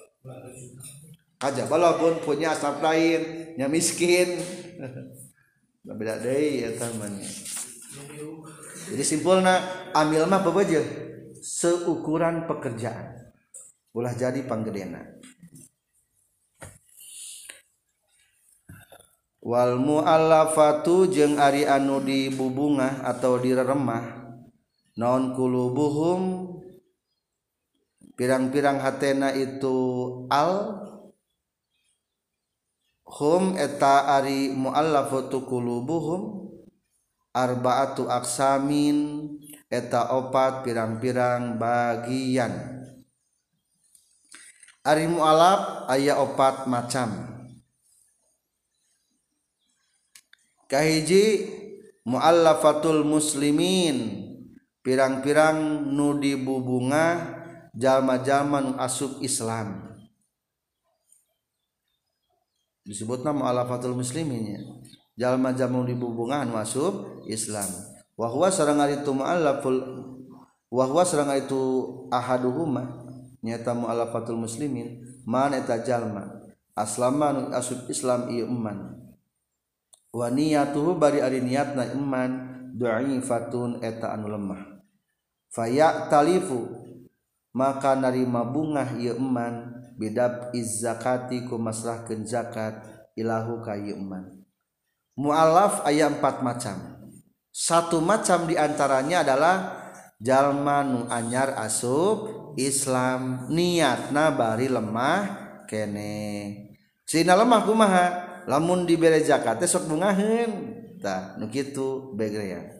[1.37, 3.21] aja walaupun punya asap lain
[3.57, 4.37] nya miskin.
[5.87, 7.07] Beda deui eta mah
[8.87, 9.55] jadi simpulnya
[9.95, 10.83] amil mah bebeje
[11.39, 13.31] seukuran pekerjaan.
[13.95, 14.99] Ulah jadi panggedena.
[19.39, 24.27] Wal muallafatu jeung ari anu di bubungah atau di remah
[24.99, 26.51] non kulubuhum?
[28.19, 29.77] Pirang-pirang hatena itu
[30.27, 30.83] al
[33.07, 36.51] hum eta ari muallafatu qulubuhum?
[37.37, 39.29] Arbaatu aksamin
[39.69, 42.81] eta opat pirang-pirang bagian.
[44.81, 47.37] Ari mualaf aya opat macam.
[50.65, 51.45] Kahiji
[52.07, 54.25] muallafatul muslimin.
[54.81, 57.35] Pirang-pirang nu dibubunga
[57.75, 59.86] jalma-jalma nu asup Islam.
[62.87, 64.43] Disebutna muallafatul muslimin.
[64.47, 64.61] Ya
[65.17, 67.67] jalma jamu di bubungan masuk Islam.
[68.17, 69.77] Wahwa sarang itu mu'allaful
[70.71, 71.59] wahwa sarang itu
[72.09, 73.05] ahaduhuma.
[73.43, 75.03] Nyata mu'allafatul muslimin.
[75.27, 76.39] Man eta jalma.
[76.73, 78.97] Aslama asub Islam ieu iman
[80.17, 82.31] wa niyatuhu bari ari niatna iman
[82.73, 84.81] du'ifatun eta anu lemah.
[85.53, 86.86] Faya talifu
[87.57, 92.85] maka narima bungah Iman bidab izzakati ku masrah zakat
[93.17, 94.37] ilahu kaman
[95.17, 96.77] mualaf ayat empat macam.
[97.49, 99.55] Satu macam diantaranya adalah
[100.21, 105.21] jalma nu anyar asub Islam niatna bari lemah
[105.65, 106.53] kene.
[107.09, 108.05] Cina lemah kumaha?
[108.45, 112.76] Lamun dibere zakat sok bungaheun tah nu kitu begrean.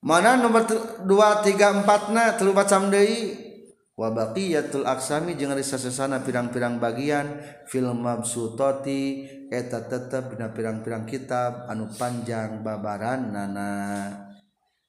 [0.00, 0.64] mana nomor
[1.04, 3.48] 234 na terlubat deui?
[4.00, 7.36] Wa baqiyatul aksami jeung ari sasesana pirang-pirang bagian
[7.68, 13.68] fil mabsutati eta tetep dina pirang-pirang kitab anu panjang babaran nana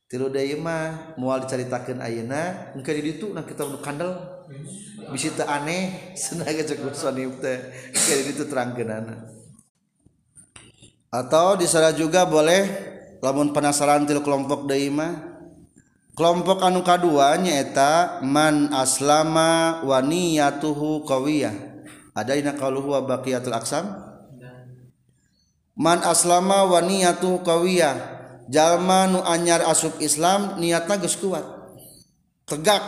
[0.07, 4.15] tilu deui mah moal dicaritakeun ayeuna engke di ditu nah kitab nu kandel.
[5.11, 7.59] Bisi teu aneh senaga cukup sonib teh
[7.91, 9.27] engke di ditu terangkeunana.
[11.11, 12.90] Atau disana juga boleh
[13.21, 15.13] lamun penasaran tilu kelompok deui mah
[16.17, 21.69] kelompok anu kedua nyaeta man aslama wa niyatuhu qawiyah.
[22.11, 23.87] Ada ina qaluhu wa baqiyatul aksam
[25.77, 28.19] man aslama wa niyatuhu qawiyah.
[28.51, 31.45] Jalma nu anyar asup Islam niatna geus kuat.
[32.43, 32.83] Tegak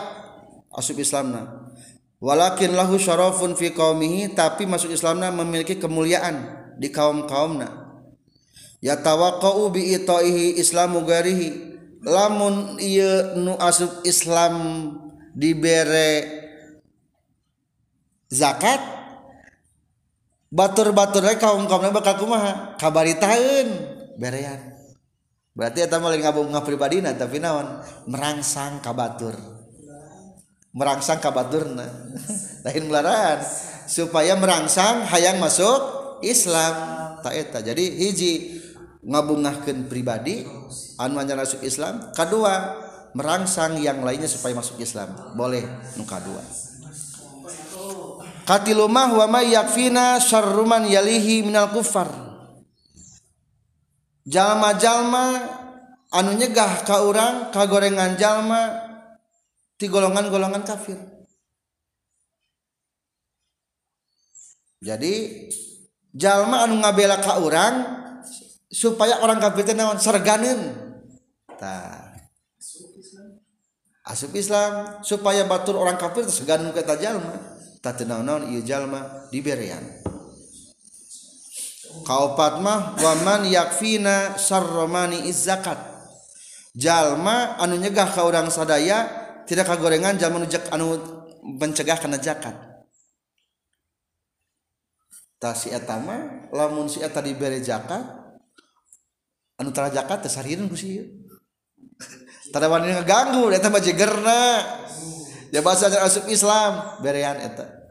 [0.76, 1.72] asup Islamna.
[2.20, 7.83] Walakin lahu syarafun fi qaumihi tapi masuk Islamna memiliki kemuliaan di kaum-kaumna
[8.84, 14.54] yatawaqa'u bi itaihi islamu garihi lamun ieu nu asup Islam
[15.32, 16.28] dibere
[18.28, 18.78] zakat
[20.52, 22.76] batur-batur kaum kaumnya bakal kumaha?
[22.76, 23.68] Kabaritaeun
[24.20, 24.60] berean.
[25.54, 27.80] Berarti eta mah lain ngabung ngapribadina tapi naon?
[28.10, 29.54] Merangsang kabatur
[30.74, 31.86] merangsang kabaturna
[32.66, 33.40] lain melaraan
[33.86, 36.74] supaya merangsang hayang masuk Islam.
[37.22, 38.63] Tak eta jadi hiji.
[39.04, 40.48] ngabungahkan pribadi
[40.96, 42.80] anu anyar masuk Islam kedua
[43.14, 45.14] merangsang yang lainnya supaya masuk Islam.
[45.38, 45.62] Boleh
[45.94, 46.42] nu kedua
[48.44, 52.08] katilu mah wa may yakfina syarruman yalihi minal kufar
[54.28, 55.24] jalma-jalma
[56.12, 58.84] anu nyegah ka urang ka gorengan jalma
[59.74, 60.96] ti golongan-golongan kafir.
[64.84, 65.48] Jadi
[66.12, 68.03] jalma anu ngabela ka urang
[68.74, 70.02] supaya orang kafir itu naon?
[70.02, 70.74] Serganeun
[71.54, 72.18] tah
[74.02, 74.98] asup Islam.
[75.06, 77.38] Supaya batur orang kafir seganeun ka jalma.
[77.78, 80.04] Tah teu naon ieu jalma diberian
[82.02, 85.78] kaopat mah waman yakfina sarromani izzakat
[86.74, 89.06] jalma anu nyegah ka urang sadaya
[89.46, 90.86] tidak kagorengan jalma nu anu
[91.44, 92.56] mencegah kana zakat.
[95.38, 98.23] Tah si eta mah lamun si eta diberi zakat
[99.60, 101.24] anu tara zakat teh sarieun ku sieu
[102.54, 104.40] tara wani ngaganggu eta mah jegerna
[105.54, 107.84] ya bahasa asup Islam berean eta.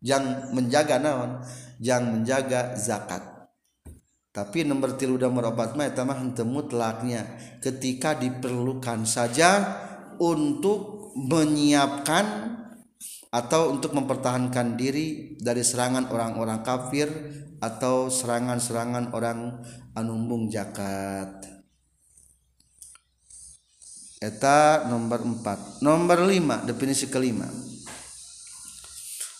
[0.00, 1.44] Jang menjaga naon?
[1.76, 3.20] Jang menjaga zakat.
[4.32, 7.28] Tapi nomor tilu dan merobat mah eta mah henteu mutlaknya.
[7.60, 9.76] Ketika diperlukan saja
[10.16, 12.56] untuk menyiapkan
[13.30, 17.06] atau untuk mempertahankan diri dari serangan orang-orang kafir
[17.62, 19.62] atau serangan-serangan orang
[19.94, 21.60] anumbung jakat
[24.20, 27.48] eta nomor 4 nomor 5 definisi kelima.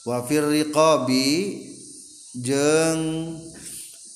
[0.09, 1.61] Wa fir riqabi
[2.41, 3.36] jeung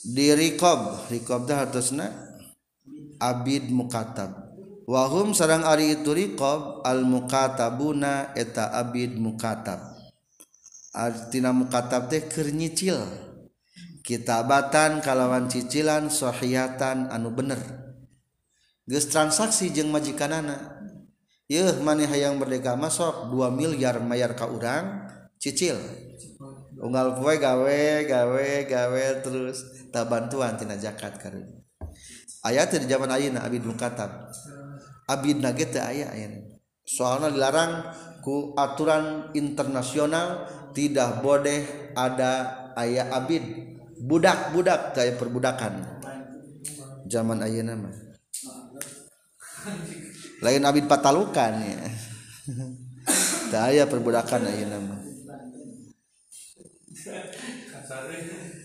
[0.09, 1.12] di riqab.
[1.12, 2.09] Riqab dah hartosna
[3.20, 4.44] abid mukatab
[4.85, 9.95] wahum sarang ari itu riqab al mukatabuna eta abid mukatab
[10.95, 12.97] artina mukatab teh keur nyicil.
[14.05, 17.59] Kitabatan kalawan cicilan sahihatan anu bener.
[18.85, 20.76] Geus transaksi jeung majikanana.
[21.49, 25.09] Yeuh maneh hayang merdeka masok 2 miliar mayar ka urang
[25.41, 25.80] cicil.
[26.76, 31.64] Unggal poe gawe gawe gawe terus tak bantuan tina zakat karunya
[32.45, 34.28] ayat di zaman ayeuna abid mukatab
[35.09, 36.09] abid nage teu aya
[36.85, 37.73] soalnya dilarang
[38.25, 43.45] ku aturan internasional tidak boleh ada ayat abid.
[44.05, 45.81] Budak-budak kayak perbudakan.
[47.09, 47.95] Zaman ayeuna mah.
[50.45, 51.79] Lain abid patalukan ya.
[53.71, 55.01] Aya perbudakan ayeuna mah.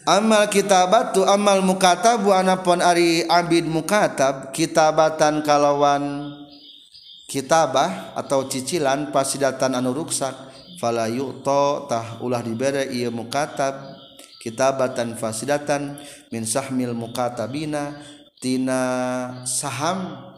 [0.10, 6.29] Amal kitabatu amal mukatab anapun ari abid mukatab kitabatan kalawan
[7.30, 10.34] kitabah atau cicilan pasidatan anu ruksak
[10.82, 14.02] fala yu'ta tah ulah dibere ieu mukatab.
[14.40, 16.00] Kitabatan fasidatan
[16.32, 18.00] min sahmil mukatabina
[18.40, 18.82] tina
[19.44, 20.32] saham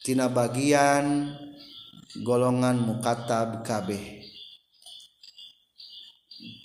[0.00, 1.36] tina bagian
[2.24, 4.24] golongan mukatab kabeh.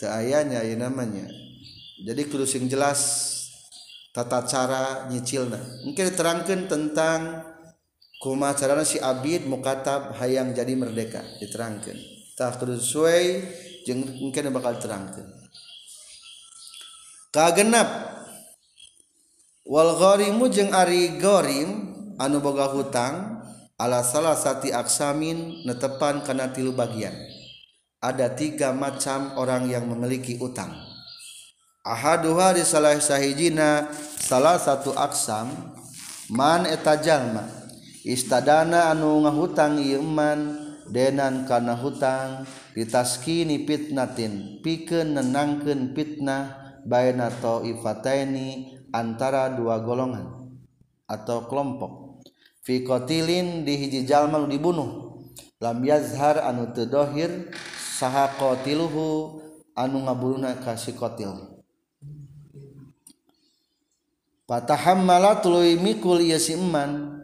[0.08, 1.28] Ayanya ieu namanya.
[2.02, 3.28] Jadi kudu sing jelas
[4.16, 5.84] tata cara nyicilna.
[5.84, 7.51] Mungkin diterangkan tentang
[8.22, 11.98] kuma carana si abid mukatab hayang jadi merdeka diterangkan.
[12.38, 13.26] Tak sesuai
[13.90, 15.26] jeung mungkin bakal terangkan.
[17.34, 17.90] Kagenap.
[19.66, 23.42] Wal gharimu jeung ari gharim anu boga hutang
[23.78, 27.14] ala salah sati aksamin netepan kana tilu bagian.
[28.02, 30.74] Ada tiga macam orang yang memiliki utang.
[31.82, 35.50] Ahaduha di salah sahijina salah satu aksam
[36.30, 37.61] man eta jalma
[38.06, 40.58] istadana anu ngahutang Iman
[40.92, 42.44] denan karena hutang
[42.74, 50.52] ditaskini fitnatin piken nenangken fitnah baynato ifataini antara dua golongan
[51.08, 52.24] atau kelompok.
[52.62, 55.18] Fikotilin di hiji jalma dibunuh.
[55.62, 59.42] Lam yazhar anu tedohir saha qatiluhu
[59.78, 61.58] anu ngabuluna ka si qatil.
[64.46, 67.21] Fatahammala tuluy mikul ieu si eman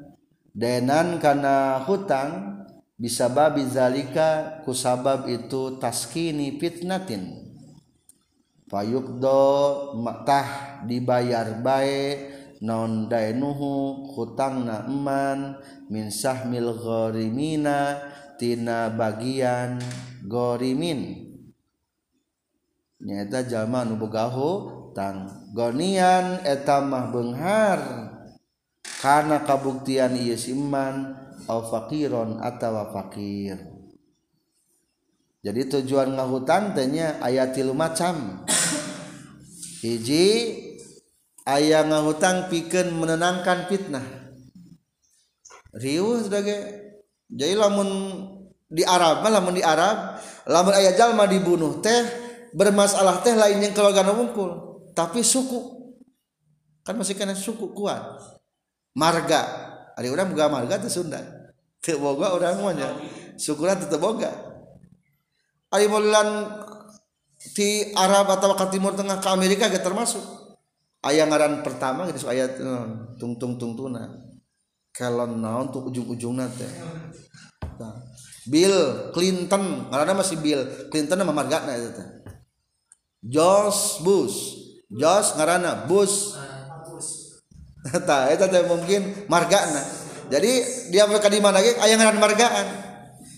[0.58, 2.66] denan karena hutang
[2.97, 7.45] bisa babi zalika kusabab itu taskini fitnatin.
[8.68, 15.62] Fayukdo matah dibayar bae non dainuhu hutangna eman
[15.93, 18.01] min sahmil gharimina
[18.41, 19.78] tina bagian
[20.26, 21.32] gorimin.
[22.97, 27.80] Nyata jalma nu boga hutang gonian etamah benghar.
[28.98, 33.78] Karena kabuktian ieu iman au fakiron atawa fakir
[35.48, 38.43] jadi tujuan ngahutang tanya ayat tilu macam.
[39.80, 40.60] Hiji
[41.48, 44.04] ayah ngahutang pikeun menenangkan fitnah.
[45.72, 46.60] Riuh sebagai
[47.32, 47.88] jadi lamun
[48.68, 52.04] di Arab lamun di Arab lamun ayat jalma dibunuh teh
[52.52, 55.80] bermasalah teh lain yang keluarga wungkul tapi suku.
[56.84, 58.04] Kan masih kena suku kuat
[58.98, 59.41] marga.
[59.93, 61.22] Ada orang boga marga itu Sunda.
[61.78, 62.74] Teu boga orang mah
[63.38, 64.34] sukuran tetep boga.
[65.70, 66.50] Ari modelan
[67.54, 70.26] di Arab atau ke Timur Tengah ke Amerika gak termasuk.
[71.06, 72.58] Ayah ngaran pertama gitu ayat
[73.22, 74.28] tung tung tung tuna
[74.89, 76.72] kelon naon tuh ujung-ujungna teh.
[77.78, 77.93] Nah,
[78.50, 78.74] Bill
[79.14, 82.08] Clinton ngaranna masih Bill Clinton nama margana itu teh.
[83.22, 84.58] George Bush.
[84.88, 86.39] Jos ngarana bus
[88.07, 89.83] tak itu teh mungkin margana.
[90.27, 90.51] Jadi
[90.91, 92.67] dia mereka di mana ayah ngaran margaan.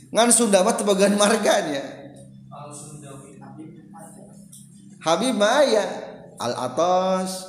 [0.10, 1.86] Ngan Sunda mah tebagan marganya
[5.06, 5.86] Habib Maya
[6.42, 7.46] Al Atos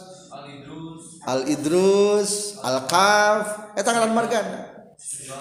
[1.25, 4.61] Al Idrus Al Kaf eta ngaran margana.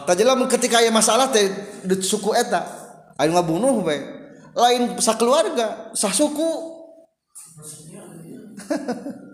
[0.07, 1.51] Tajela ketika aya masalah teh
[1.99, 2.63] suku eta.
[3.19, 4.19] Aya ngabunuh bae
[4.59, 6.51] lain sakeluarga sah suku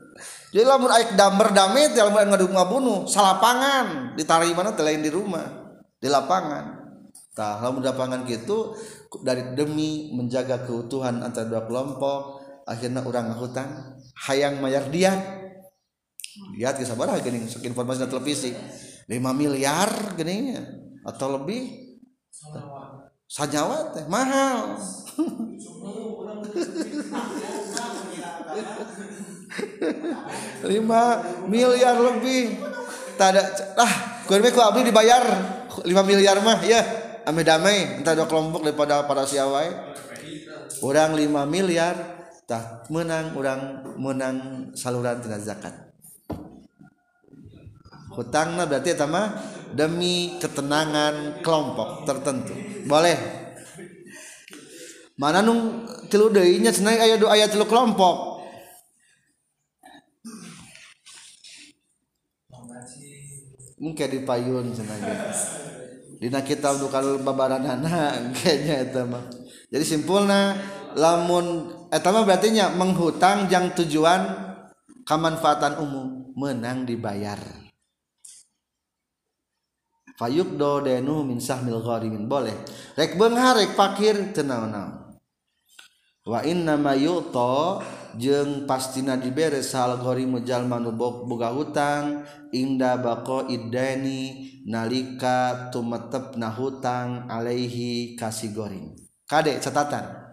[0.55, 4.15] jadi lamun aik damber dame teh lamun ngaduk ngabunuh salapangan.
[4.15, 5.43] Ditari mana teh lain di rumah
[5.99, 6.95] di lapangan.
[7.35, 8.71] Tah lamun di lapangan gitu
[9.19, 15.11] dari demi menjaga keutuhan antara dua kelompok akhirnya orang ngahutang hayang mayar dia
[16.55, 18.55] lihat kisah barang gini informasi di televisi.
[19.11, 20.55] 5 miliar gini
[21.03, 21.83] atau lebih.
[23.27, 24.79] Sajawa teh mahal
[30.71, 32.59] lima miliar lebih.
[33.15, 33.41] Tak ada
[33.79, 33.93] ah
[34.27, 35.23] gue ku abdi dibayar.
[35.83, 36.81] Lima miliar mah ya
[37.25, 39.97] ame damai entah dua kelompok daripada para siawai
[40.85, 41.95] orang lima miliar
[42.45, 43.61] tah menang orang
[43.97, 44.37] menang
[44.77, 45.73] saluran tina zakat.
[48.15, 49.35] Hutangnya berarti sama
[49.75, 52.55] demi ketenangan kelompok tertentu.
[52.87, 53.43] Boleh.
[55.19, 58.34] Mana nung tilu deuinya cenah aya ayat tilu kelompok
[63.75, 64.97] mungkin di payun cenah
[66.19, 69.25] dina kitab dukal babaranana kayaknya eta mah.
[69.67, 70.55] Jadi simpulna
[70.95, 74.23] lamun eta mah berarti nya menghutang jang tujuan
[75.03, 77.39] kemanfaatan umum menang dibayar.
[80.15, 82.31] Fayuk do denu min sahmil gharimin.
[82.31, 82.55] Boleh.
[82.95, 85.05] Rek beunghar rek fakir naon
[86.25, 87.85] wa inna ma yu'ta
[88.19, 92.23] jeung pastina diberes algori mujal manubok boga hutang
[92.55, 98.95] inda bako idani nalika tumetep na hutang alaihi kasih goring
[99.29, 100.25] kade catatan.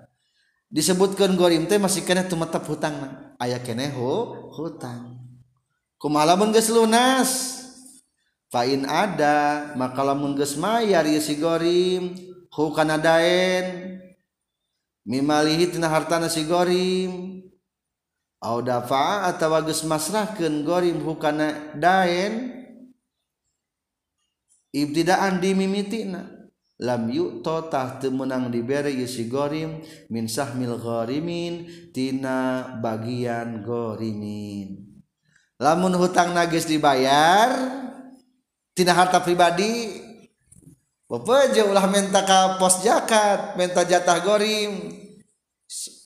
[0.73, 3.09] Disebutkan gorim teh masih kena tumetep hutang na.
[3.37, 5.21] ayah kene ho hutang.
[6.01, 7.61] Kumalamun geus lunas.
[8.49, 12.17] Fain ada maka lamun geus mayar ieu si gorim
[12.49, 14.01] hu kana daen.
[15.05, 17.45] Mimalihi tina hartana si gorim.
[18.43, 22.59] dafa atawa geus masrahkeun gorim hukana daen?
[24.73, 26.43] Ibtidaan dimimitina
[26.83, 34.83] lam yuk totah temenang diberi yusi gorim min sahmil gharimin tina bagian gorimin
[35.63, 37.55] lamun hutang nagis dibayar
[38.75, 40.03] tina harta pribadi
[41.13, 44.97] Bapak ulah minta ka pos jakat, minta jatah gorim,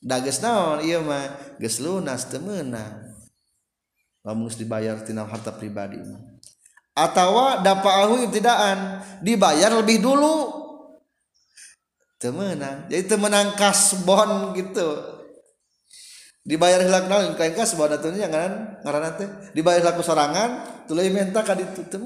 [0.07, 3.11] Dages naon iya mah geus lunas teu meunang.
[4.23, 6.23] Lamun dibayar tina harta pribadi mah.
[6.95, 10.63] Atawa dapaahu ibtidaan dibayar lebih dulu.
[12.23, 12.87] Teu meunang.
[12.87, 14.87] Jadi teu meunang kasbon gitu.
[16.47, 19.29] Dibayar hilak naon kain kasbon atunya ngaran ngaran teh
[19.59, 21.99] dibayar laku sorangan tuluy minta ka ditu teu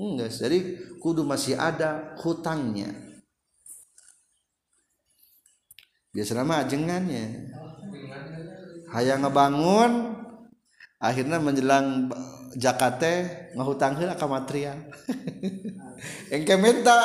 [0.00, 0.58] enggak jadi
[1.00, 3.09] kudu masih ada hutangnya
[6.10, 7.54] biasa nama ajengannya
[8.90, 10.18] hayang ngebangun
[11.00, 12.10] akhirnya menjelang
[12.58, 14.74] jakate ngahutang heula ka material.
[16.34, 16.98] Engke minta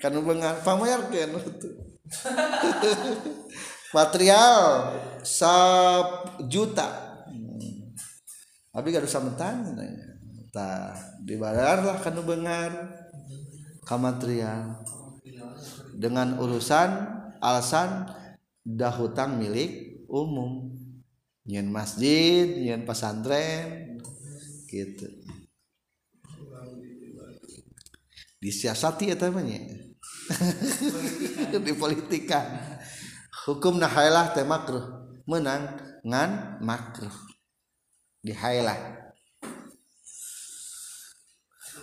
[0.00, 1.36] kan beungan pamayarkeun
[3.96, 4.56] material
[5.22, 6.88] sab juta.
[7.28, 7.92] Hmm.
[8.72, 9.76] abi gak usah mentan
[11.22, 12.72] dibayarlah kan bengar
[13.84, 14.80] kamatrian
[15.92, 16.88] dengan urusan
[17.40, 18.08] alasan
[18.62, 20.78] dah hutang milik umum.
[21.42, 23.98] Nyen masjid nyen pesantren
[24.70, 25.10] gitu.
[28.38, 29.90] Disiasati ya temannya
[31.66, 32.46] di politika.
[33.42, 34.86] Hukum nahailah teh makruh
[35.26, 35.66] menang
[36.06, 37.14] ngan makruh.
[38.22, 39.02] Di hailah.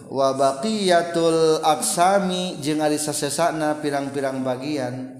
[0.07, 5.18] Wabaqiyatul aksami jeung ari sasesana pirang-pirang bagian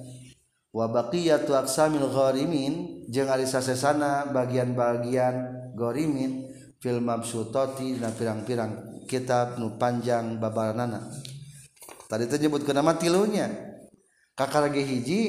[0.70, 6.46] wabaqiyatu aksamil gharimin jeung ari sasesana bagian-bagian gharimin
[6.78, 11.10] fil mabsutati dina pirang-pirang kitab nu panjang babaranana.
[12.06, 13.50] Tadi teh nyebutkeun nama tilunya.
[14.38, 15.20] Kakak lagi hiji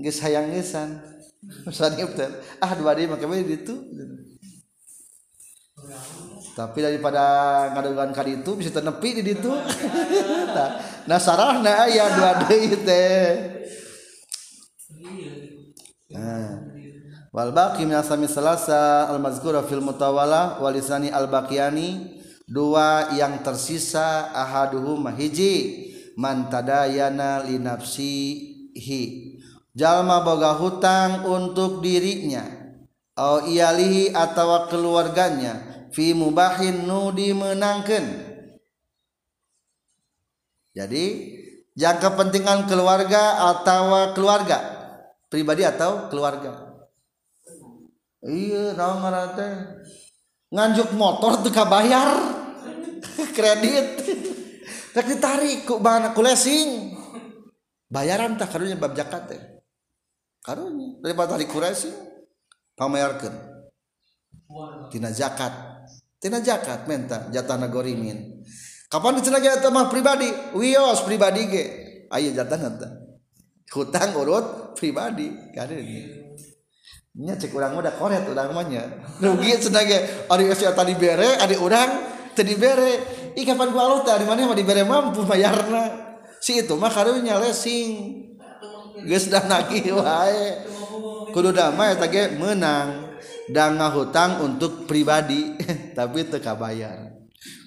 [0.00, 1.02] geus hayang geusan.
[1.76, 2.30] Sanib teh.
[2.62, 3.74] Ah dua deui make bae ditu.
[6.56, 7.22] Tapi daripada
[7.76, 9.50] ngadogan ka ditu bisa tenepi di ditu.
[11.06, 13.55] Nah sarahna aya dua deui teh.
[17.34, 24.30] Wal baqi min asami salasa al mazkura fil mutawala walisani al baqiyani dua yang tersisa
[24.30, 29.02] ahaduhum hiji man tadayana li nafsihi.
[29.76, 32.66] Jalma boga hutang untuk dirinya
[33.16, 38.04] au iyalihi atau keluarganya fi mubahin nu dimenangkan
[40.76, 41.04] jadi
[41.72, 44.75] jangka kepentingan keluarga atau keluarga
[45.36, 46.80] pribadi atau keluarga?
[48.24, 49.52] Iya naon ngaran teh
[50.48, 52.16] nganjuk motor teu bayar.
[53.36, 54.00] Kredit.
[54.96, 56.96] Rek ditarik ku bana ku lesing
[57.92, 59.42] bayaran tak karunya bab zakat teh.
[60.40, 61.60] Karunya daripada tarik ku
[62.80, 63.36] pamayarkeun.
[64.88, 65.52] Tina zakat.
[66.16, 68.40] Tina zakat menta jatah nagorimin
[68.88, 70.32] kapan dicenah eta mah pribadi?
[70.56, 71.64] Wios pribadi ge.
[72.08, 73.05] Aya jatah teh
[73.72, 75.32] hutang urut pribadi.
[75.54, 76.26] Kadirnya
[77.16, 78.84] nya cek orang udah koret orang mahnya
[79.24, 81.90] rugi senaga ari geus tadi bere ari urang
[82.36, 83.16] teu dibere.
[83.32, 86.12] Ih kapan gua alut dari mana mah dibere mampu bayarna.
[86.44, 88.20] Si itu mah karunya lesing
[89.08, 90.60] geus dah nagih wae.
[91.32, 93.16] Kudu damai eta ge meunang
[93.48, 95.56] da ngahutang untuk pribadi.
[95.96, 97.05] Tapi teu kabayar.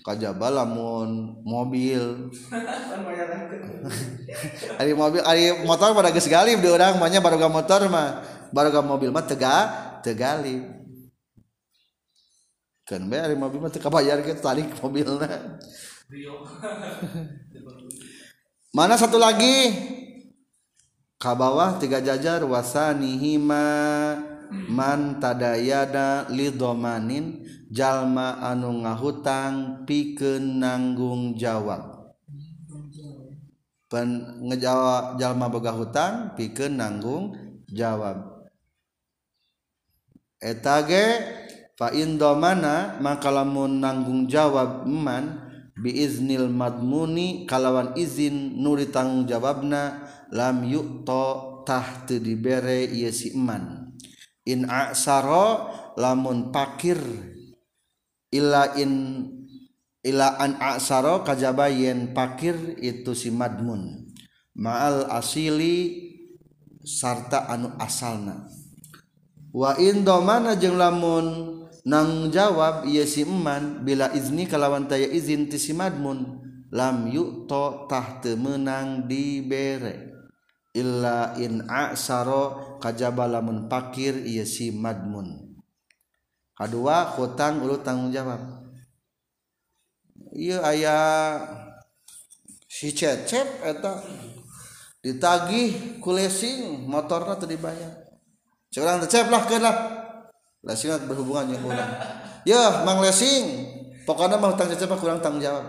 [0.06, 2.02] Kajaba lamun mobil.
[4.80, 8.22] Ari mobil ari motor pada geus galib di urang mah nya baru motor mah.
[8.54, 10.80] Baru mobil mah tega tegali
[12.90, 15.62] kan bayar mobil mah tega bayar kita tarik mobilnya
[18.78, 19.70] mana satu lagi?
[21.20, 23.68] Ke bawah tiga jajar wasanihima
[24.72, 31.98] man tadayada lidomanin jalma anu ngahutang pikeun nanggung jawab
[33.90, 37.34] Pen, ngejawab jalma boga hutang pikeun nanggung
[37.70, 38.46] jawab
[40.38, 41.06] eta ge
[41.74, 45.50] fa indomana maka lamun nanggung jawab eman
[45.80, 53.96] biiznil madmuni kalawan izin nuri tanggung jawabna lam yukto tah teu dibere ieu si eman.
[54.50, 56.98] In aksaro lamun pakir
[58.30, 59.26] ila in
[60.06, 64.10] ila an aksaro kajaba yen pakir itu si madmun.
[64.60, 66.10] Ma'al asili
[66.84, 68.48] sarta anu asalna.
[69.50, 71.58] Wa indomana jeung lamun
[71.88, 76.38] nang jawab iya si eman bila izni kalawan taya izin ti si madmun
[76.70, 80.28] lam yukto tah menang dibere
[80.76, 85.49] illa in aksaro kajaba lamun pakir iya si madmun.
[86.60, 88.60] kedua hutang urut tanggung jawab.
[90.36, 91.08] Iya ayah
[92.68, 94.04] si cecep eta
[95.00, 97.92] ditagih kulesing motornya motorna teu dibayar.
[98.76, 99.78] Seorang cecep lah keun lah.
[100.60, 101.88] Lesing berhubungan jeung kurang
[102.44, 103.64] ya mang lesing
[104.04, 105.64] pokoknya mah hutang cecep kurang tanggung jawab.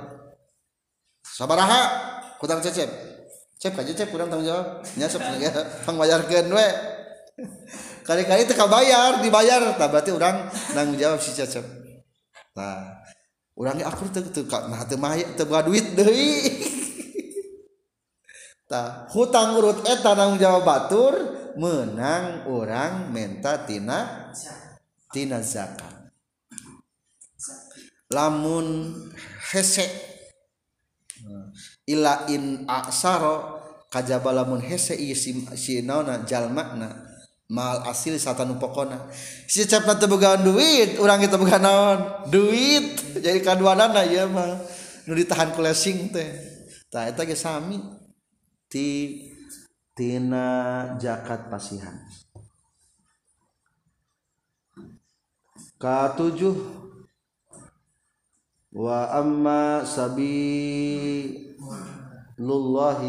[1.22, 1.82] Sabaraha
[2.42, 2.90] hutang cecep.
[3.62, 4.82] Cep ka cecep kurang tanggung jawab.
[4.98, 5.22] Nya sok
[5.86, 6.68] pang bayarkeun we.
[8.10, 9.78] kali-kali teka bayar dibayar.
[9.78, 11.62] Tak berarti orang nanggung jawab si cecep.
[12.58, 12.98] Nah
[13.54, 16.10] orangnya aku tuh tuh nah tuh mah tuh duit deh.
[18.70, 21.14] Tah hutang urut eh, eta nanggung jawab batur
[21.54, 24.30] menang orang menta tina
[25.14, 26.10] tina zakat.
[28.10, 28.90] Lamun
[29.54, 29.86] hese.
[31.86, 37.09] Ila in aksaro kajaba lamun hese si naona jal makna
[37.50, 39.10] mal asil satanu pokona.
[39.50, 42.30] Si cepna teu bogaan duit urang kita boga naon?
[42.30, 43.18] Duit.
[43.18, 44.62] Jadi kaduanana ieu mah.
[45.10, 45.58] Nu ditahan ku
[46.14, 46.30] teh.
[46.86, 47.82] Tah eta ge sami.
[48.70, 49.18] Ti
[49.98, 50.46] tina
[51.02, 51.98] zakat pasihan.
[55.82, 56.78] Katujuh.
[58.70, 61.34] Wa amma sabilullahi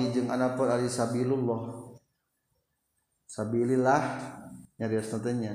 [0.10, 1.81] jeung anapun ari sabilullah
[3.32, 4.02] sabilillah
[4.76, 5.54] nyari nantinya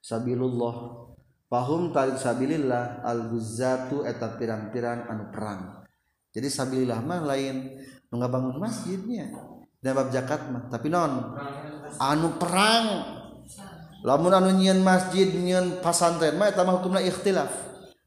[0.00, 1.04] sabilullah.
[1.50, 5.84] Fahum tarik sabilillah al guzzatu eta pirang-pirang anu perang.
[6.30, 7.76] Jadi sabilillah mah lain
[8.08, 9.28] ngebangun masjidnya.
[9.80, 11.36] Dan bab zakat mah tapi non
[11.98, 12.86] anu perang.
[14.06, 17.50] Lamun anu nyian masjid nyian pasantren mah eta mah hukumna ikhtilaf.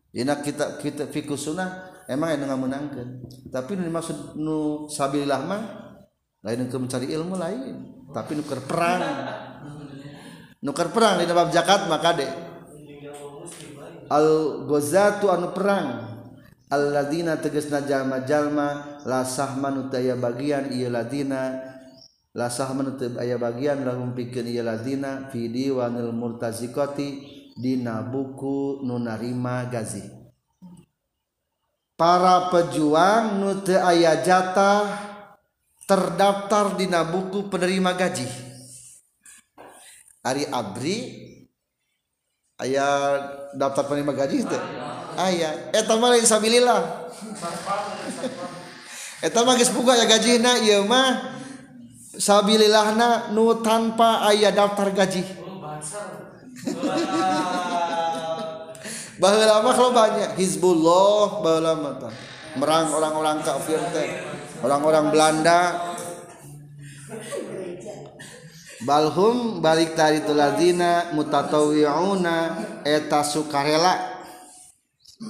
[0.10, 3.28] Dina kita kita fikus sunnah emang yang ngamunangkeun.
[3.52, 5.62] Tapi nu dimaksud nu sabilillah mah
[6.48, 7.76] lain untuk mencari ilmu lain.
[8.14, 9.02] tapi nuker perang.
[10.64, 12.32] Nuker perang di bab zakat maka deh
[14.14, 14.28] al
[14.70, 16.14] gozatu anu perang.
[16.74, 21.74] Alladzina tegesna jalma jalma la sahman utaya bagian ieu ladina.
[22.34, 27.08] La sahman aya bagian lahum pikeun ieu ladina fi diwanil murtaziqati
[27.54, 30.02] dina buku nunarima gazi.
[31.94, 35.13] Para pejuang nu teu aya jatah
[35.84, 38.28] terdaftar di buku penerima gaji.
[40.24, 40.98] Ari Abri
[42.64, 43.20] ayah
[43.52, 44.56] daftar penerima gaji itu
[45.20, 46.82] ayah eh, eta mah lain sabilillah.
[49.24, 51.40] Eh, eta mah geus buka ya gajina ieu mah.
[52.20, 55.24] Sabilillahna nu tanpa ayah daftar gaji.
[59.24, 62.12] Baheula mah kalau banyak Hizbullah baheula mah
[62.60, 64.43] merang orang-orang kafir teh.
[64.64, 65.60] orang-orang Belanda.
[68.84, 72.38] Balhum balik tari tulazina mutatawiuna
[72.84, 74.12] eta sukarela.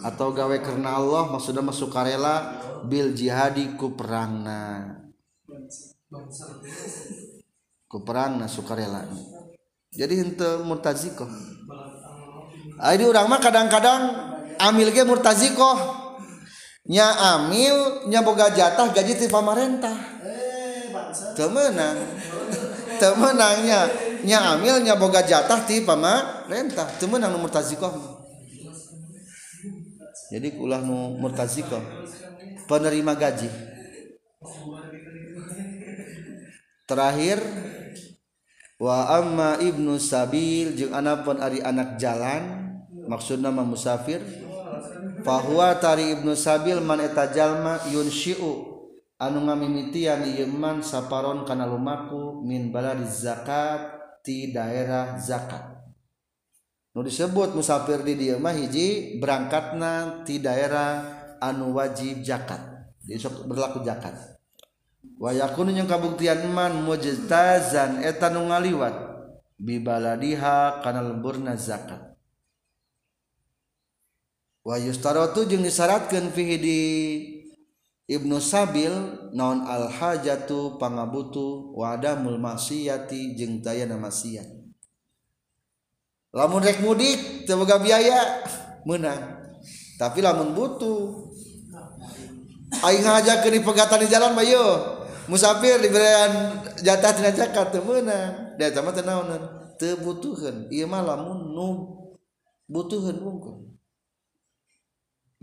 [0.02, 4.98] Atau gawe karena Allah maksudnya masuk karela bil jihadi ku perangna.
[7.86, 9.06] Ku perangna sukarela.
[9.94, 11.30] Jadi hente murtazikoh.
[12.82, 14.02] Ayo orang mah kadang-kadang
[14.58, 16.03] amil ge murtazikoh.
[16.84, 19.96] Nya amil nya boga jatah gaji ti pamarentah.
[21.34, 21.98] Temenang.
[23.00, 23.82] Temenangnya.
[24.24, 26.88] Nya amil nya boga jatah ti pamarentah.
[27.00, 28.14] Temenang nu murtazikoh
[30.34, 31.86] jadi ulah nu murtazikoh.
[32.66, 33.54] Penerima gaji.
[36.90, 37.38] Terakhir
[38.82, 42.74] wa amma ibnu sabil jeung anapun ari anak jalan
[43.06, 44.20] maksudna mah musafir
[45.24, 48.74] fahuwa tari ibnu sabil man eta jalma yun syi'u
[49.17, 55.80] anu ngamimitian ieu man saparon kana lumaku min baladi zakat ti daerah zakat.
[56.93, 61.01] Nu disebut musafir di dieu mah hiji berangkatna ti daerah
[61.41, 62.59] anu wajib zakat.
[63.03, 64.13] Besok berlaku zakat.
[65.17, 68.95] Wa yakunu kabuktian man mujtazan eta nu ngaliwat
[69.57, 72.12] bibaladiha kana lemburna zakat.
[74.64, 76.80] Wa yustaratu jeung disyaratkeun fihi di
[78.03, 78.91] Ibnu Sabil
[79.32, 84.47] naon al hajatu pangabutu wa adamul maksiyati jeung dayana maksiat.
[86.36, 88.43] Lamun rek mudik teu biaya
[88.84, 89.39] meunang.
[89.95, 91.32] Tapi lamun butuh.
[92.84, 94.99] Aing hajakeun di pegatan di jalan bayo
[95.30, 98.59] musafir diberian jatah tina zakat teu meunang.
[98.59, 99.43] Da eta mah teu naonan?
[99.80, 101.68] Teu butuheun ieu mah lamun nu
[102.68, 103.72] butuheun wungkul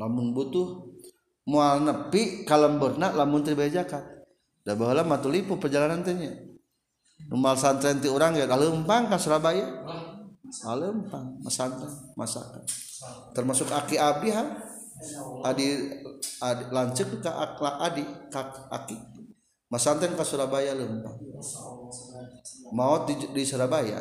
[0.00, 0.96] lamun butuh
[1.44, 4.00] mual nepi kalemburna lamun teu bayar zakat
[4.64, 6.32] da baheula mah lipu perjalanan teh nya.
[7.28, 9.84] Numal santren ti urang ya kalempang ka Surabaya.
[10.64, 12.64] Kalempang masantren masakan.
[13.36, 14.44] Termasuk aki abi ha?
[15.44, 15.96] Adi,
[16.44, 18.96] adi lanceuk ka akla adi ka aki.
[19.70, 21.20] Masanten ka Surabaya lempang
[22.72, 24.00] maut di, di Surabaya.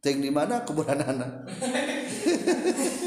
[0.00, 0.62] Ting di mana?
[0.62, 1.30] Kuburan anak.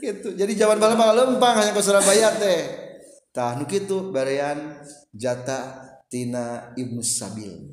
[0.00, 0.34] gitu.
[0.36, 2.60] Jadi zaman bala malah lempang hanya ke Surabaya teh.
[3.30, 4.80] Tah nu kitu barian
[5.12, 7.70] jatah tina Ibnu Sabil.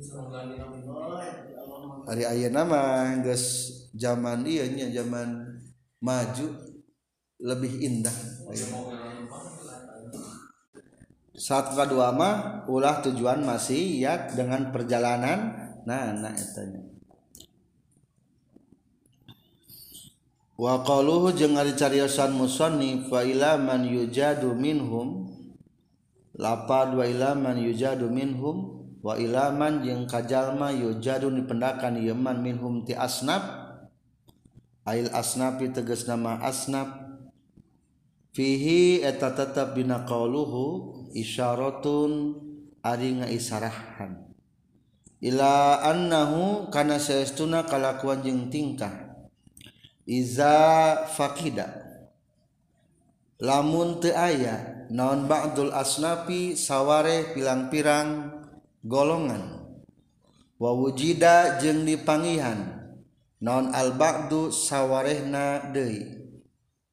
[2.04, 5.56] Hari ayah nama geus zaman iya nya zaman
[6.04, 6.48] maju
[7.40, 8.16] lebih indah.
[11.34, 15.50] saat kedua mah ulah tujuan masih ya dengan perjalanan
[15.82, 16.93] nah nah etanya
[20.54, 25.30] wa qaluhu jeung ari cariosan musannif fa ila man yujadu minhum.
[26.34, 28.82] Lapad wa ila man yujadu minhum.
[29.04, 33.44] Wa ila man jeung kajalma yujadu dipendakan ieu man minhum ti asnaf.
[34.88, 36.88] Ail asnafi tegas nama asnaf.
[38.34, 42.34] Fihi eta tetap bina qauluhu isyaratun
[42.82, 44.26] ari ngaisarahan.
[45.22, 49.03] Ila annahu kana saestuna kalakuan jeung tingkah.
[50.08, 50.54] iza
[51.12, 51.84] faqida.
[53.40, 58.30] Lamun teu aya naon ba'dul asnafi saware pilang-pirang
[58.84, 59.64] golongan.
[60.56, 62.94] Wa wujida jeung dipangihan
[63.42, 66.24] naon al ba'du sawarehna deui.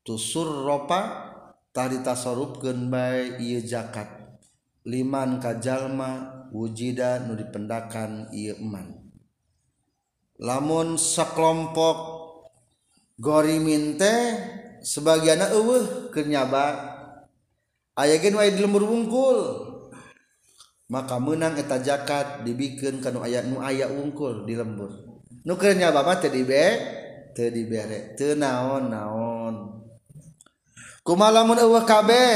[0.01, 1.30] Tusur ropa
[1.70, 4.09] tadi tasarrufkeun bae ieu zakat.
[4.82, 9.01] Liman kajalma wujida nu dipendakan ieu iman
[10.41, 12.11] lamun sekelompok
[13.22, 14.09] gori minte
[14.82, 16.89] sebagian eueuh keur nyaba.
[17.93, 19.39] Aya ge wae di lembur wungkul.
[20.89, 24.89] Maka menang eta jakat dibikeun kana aya nu aya wungkul di lembur.
[25.45, 26.65] Nu keur nyaba mah teu dibe
[27.38, 29.86] teu dibere teu naon-naon.
[31.05, 32.34] Kumalamun eueuh kabeh.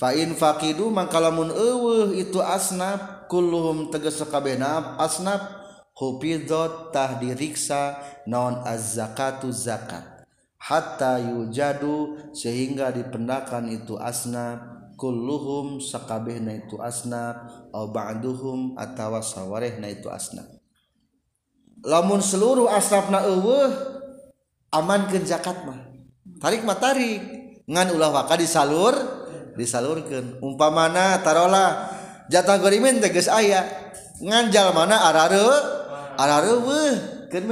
[0.00, 3.30] Fa in faqidu mangkalamun eueuh itu asnaf.
[3.30, 4.58] Kulluhum tegas kabeh
[4.98, 5.59] asnaf.
[5.96, 10.26] hufidzatah diriksa naon az-zakatu zakat.
[10.60, 14.60] Hatta yujadu sehingga dipendakan itu asnaf
[15.00, 20.60] kulluhum sakabehna itu asnaf au ba'duhum atawa sawarehna itu asnaf
[21.84, 23.72] lamun seluruh asnafna eueuh
[24.72, 25.78] amankeun zakat mah.
[26.40, 27.20] Tarik mah tarik.
[27.70, 28.94] Ngan ulah waka disalur
[29.54, 30.42] disalurkeun.
[30.42, 31.90] Umpamana tarola
[32.28, 33.64] jatah gorimin tegas aya.
[34.20, 35.79] Nganjal mana arare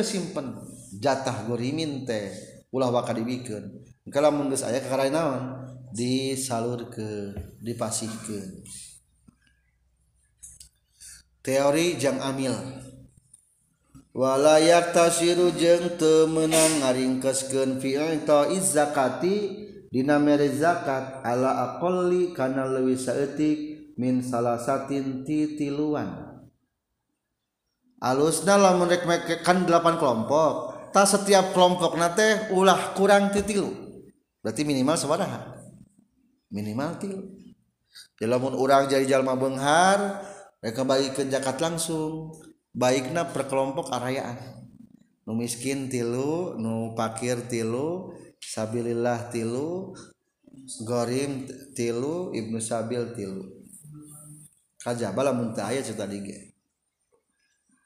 [0.05, 0.57] simpen
[0.99, 2.33] jatah gorimin teh
[2.73, 7.33] ulah waka dibikin kalau mengges ayah ke naon disalur ke
[7.64, 8.64] dipasihkan
[11.49, 12.53] teori jang amil.
[14.12, 22.99] Walayak tasiru jeng temenang ngaringkeskeun fi'il ta'iz zakati dina mere zakat ala aqalli kana leuwih
[23.01, 26.28] saeutik min salasatin ti tiluan
[28.03, 29.05] alusna lamun rek
[29.43, 30.79] kan 8 kelompok.
[30.89, 33.89] Tak setiap kelompok nate ulah kurang titilu
[34.49, 35.61] berarti minimal sabaraha?
[36.49, 37.21] Minimal tilu.
[38.17, 40.25] Di lamun urang jadi jalma benghar
[40.65, 42.33] mereka bagi ke jakat langsung.
[42.73, 44.65] Baiknya per kelompok arayaan.
[45.29, 49.93] Nu miskin tilu nu pakir tilu sabilillah tilu
[50.89, 51.45] gorim
[51.77, 53.45] tilu ibnu sabil tilu.
[54.89, 56.48] Lamun muntah ayat cerita dige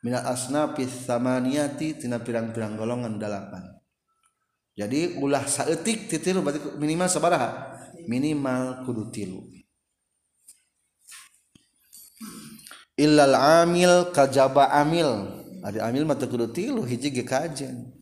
[0.02, 3.82] minal asnafis samaniyati tina pirang-pirang golongan delapan
[4.72, 7.76] jadi ulah saeutik titilu berarti minimal sabaraha?
[8.08, 9.44] Minimal kudu tilu.
[12.96, 15.28] Illal amil kajaba amil.
[15.60, 17.92] Ada amil mata kudu tilu hiji ge kajen.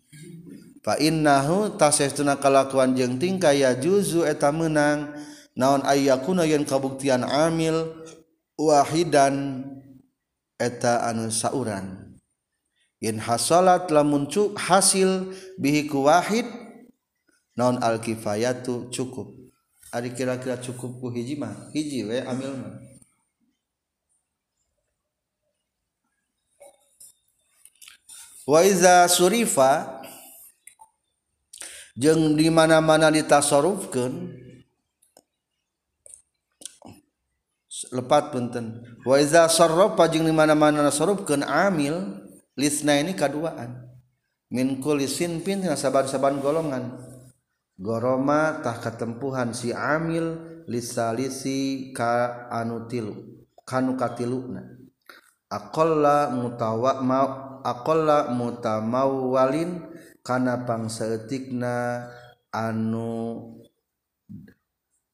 [0.81, 5.11] Fa innahu tasestuna kalakuan jeung tingkah ya juzu eta meunang.
[5.59, 7.99] Naon ayyakuna yen kabuktian amil
[8.55, 9.67] wahidan
[10.61, 12.21] eta anu saurang
[13.01, 14.29] in hasalat lamun
[14.61, 16.45] hasil bihi ku wahid
[17.57, 19.41] naon al kifayatu cukup.
[19.91, 21.73] Ari kira-kira cukup ku hiji mah?
[21.75, 22.79] Hiji we amilna
[28.51, 30.03] wa iza surifa
[31.95, 34.35] jeung di mana-mana ditasarufkeun
[37.89, 38.85] lepat punten.
[39.09, 42.21] Wa iza sarrafa jeung di mana-mana nasarufkeun amil
[42.61, 43.89] lisna ini kaduaan.
[44.53, 47.09] Min kulli sinfin saban-saban golongan.
[47.81, 50.37] Goroma tah katempuhan si amil
[50.69, 53.17] lisalisi ka anu tilu
[53.65, 54.77] kanu katiluna
[55.49, 57.21] aqalla mutawa ma
[57.65, 59.81] aqalla mutamawwalin
[60.21, 62.05] kana pangsaeutikna
[62.53, 63.49] anu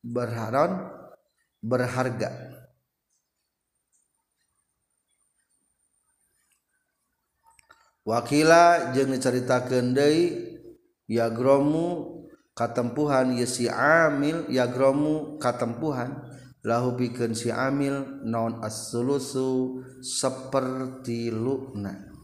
[0.02, 0.90] berharon
[1.62, 2.55] berharga.
[8.06, 10.54] wakila jeung diceritakeun deui
[11.10, 12.22] yagromu
[12.54, 16.14] katempuhan ye si amil yagromu katempuhan
[16.62, 22.14] lahu pikeun si amil naon as-sulusu seperti lukna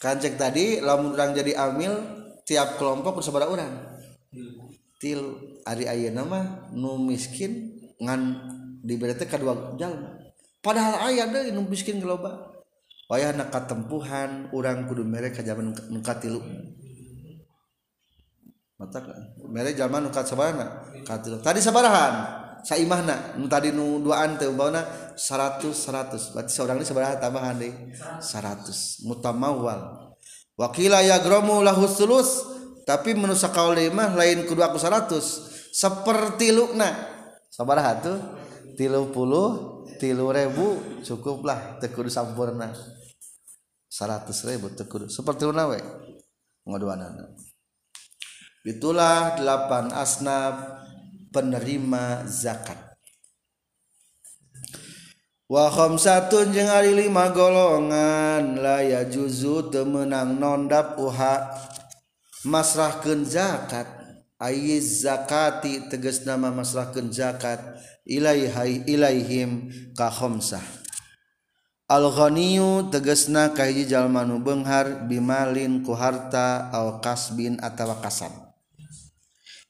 [0.00, 1.92] kancek tadi lamun orang jadi amil
[2.48, 3.98] tiap kelompok bersabara orang
[4.98, 5.36] til
[5.68, 6.44] ari ayeuna mah
[6.74, 8.20] nu miskin ngan
[8.82, 10.17] diberi teh kadua jalma.
[10.64, 12.52] padahal ayah deh nu miskin geloba
[13.08, 16.42] wayah nak katempuhan orang kudu mere ka zaman nu katilu
[18.78, 18.98] mata
[19.48, 22.14] mere zaman nu kasabarana katilu tadi sabarahan
[22.62, 24.82] saimahna nu tadi nu duaan teu bauna
[25.14, 27.72] 100 100 berarti seorang ini sabaraha tambahan deui
[28.22, 30.08] 100 mutamawwal
[30.58, 32.58] waqila yagramu lahu sulus.
[32.82, 35.20] Tapi menusa kaul mah lain kudu aku 100
[35.70, 36.88] seperti lukna.
[37.52, 38.18] Sabaraha tuh
[38.80, 39.12] 30
[39.96, 42.76] tilu ribu cukuplah teu kudu sampurna
[43.88, 45.80] 100 ribu teu kudu seperti mana we?
[46.68, 47.32] Ngaduanana
[48.68, 50.84] itulah delapan asnaf
[51.32, 52.76] penerima zakat.
[55.48, 58.60] Wa khamsatun jeung ari lima golongan.
[58.60, 61.56] La ya juzu teu meunang nondap uha.
[62.44, 63.97] Masrahkeun zakat
[64.38, 67.58] ay zakati teges nama maslahkan zakat
[68.06, 70.62] ilaihai ilaihim ka khamsah
[71.88, 78.30] Al-ghaniyu tegesna kahiji jalma nu beunghar bimalin ku harta aw kasbin atawa kasab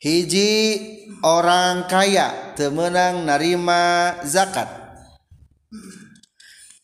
[0.03, 0.79] Hiji
[1.23, 4.67] orang kaya temenang narima zakat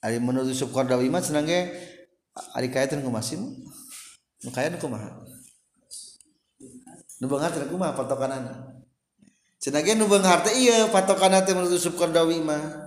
[0.05, 1.73] Ari menurut Syukur Dawi mah senang ge
[2.53, 3.41] ari kaya teh kumaha sih?
[3.41, 5.24] Nu kaya nu kumaha?
[7.25, 8.45] nubangmah patokan
[9.97, 10.53] nubang harta
[11.57, 12.85] menurut Yusuf subwi mah.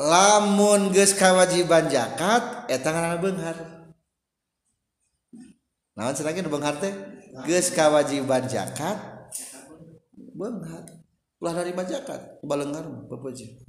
[0.00, 3.58] Lamun geus kawajiban zakat eta ngaranna beunghar
[5.92, 6.94] naon cenah beunghar teh
[7.44, 8.96] geus kawajiban zakat
[10.32, 10.88] beunghar
[11.42, 13.60] ulah narima zakat balenggar pepeje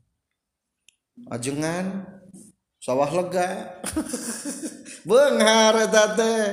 [1.28, 2.08] ajengan
[2.82, 3.78] sawah lega.
[5.08, 6.46] Beunghar eta teh.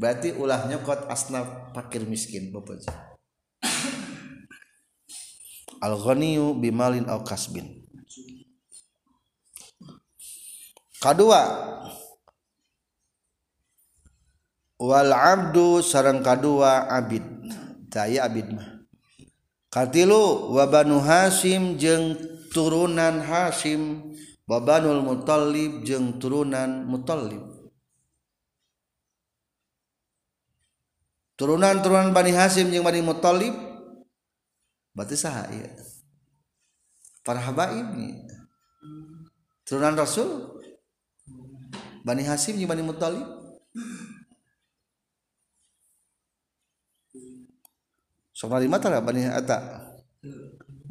[0.00, 2.88] Berarti ulah nyokot asnaf fakir miskin bapaji
[5.84, 7.80] al ghaniyu bimalin au kasbin.
[11.00, 11.40] Kedua
[14.76, 17.24] wal abdu sareng kadua abid.
[17.88, 18.84] Daya abid mah.
[19.72, 22.20] Katilu wa banu hasim jeung
[22.52, 24.12] turunan hasim
[24.44, 27.49] wa banul mutallib jeung turunan mutallib
[31.40, 33.56] turunan-turunan Bani Hasim jeung Bani Muthalib
[34.92, 35.48] berarti saha
[37.24, 37.96] para habaib
[39.64, 40.60] turunan Rasul
[42.04, 43.24] Bani Hasim jeung Bani Muthalib
[48.36, 49.80] sok narima tara Bani Ata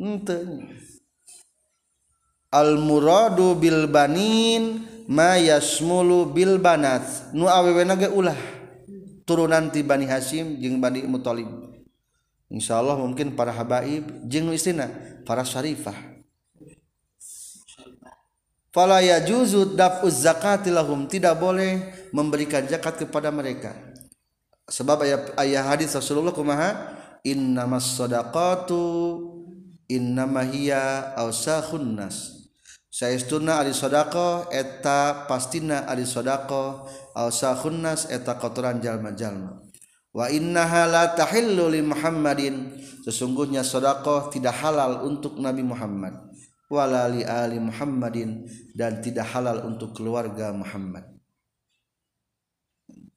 [0.01, 0.65] henteu
[2.49, 7.05] al muradu bil banin ma yasmulu bil banat.
[7.37, 8.58] Nu awewe ge ulah
[9.29, 11.69] turunan ti Bani Hasim jeung Bani Muthalib
[12.49, 14.89] Insya Allah mungkin para habaib jeung istina
[15.21, 15.93] para syarifah.
[18.73, 21.77] Fala yajuzu daf'uz zakati lahum tidak boleh
[22.09, 23.77] memberikan zakat kepada mereka.
[24.65, 26.97] Sebab ayat ayat hadis Rasulullah kumaha?
[27.21, 28.81] Innamas sadaqatu
[29.85, 32.38] innamahiyya awsakhun nas
[32.99, 36.83] saestuna ari sodako eta pastina ari sodako
[37.15, 39.63] awsahunnas eta kotoran jalma-jalma.
[40.11, 42.75] Wa innaha la tahillu li Muhammadin.
[43.07, 46.27] Sesungguhnya sodako tidak halal untuk Nabi Muhammad.
[46.67, 48.43] Wala li ali Muhammadin.
[48.75, 51.07] Dan tidak halal untuk keluarga Muhammad.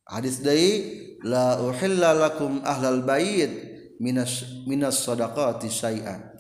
[0.07, 3.51] Hadis dari la uhilla lakum ahlal bait
[3.99, 6.32] minas minas sadaqati syai'an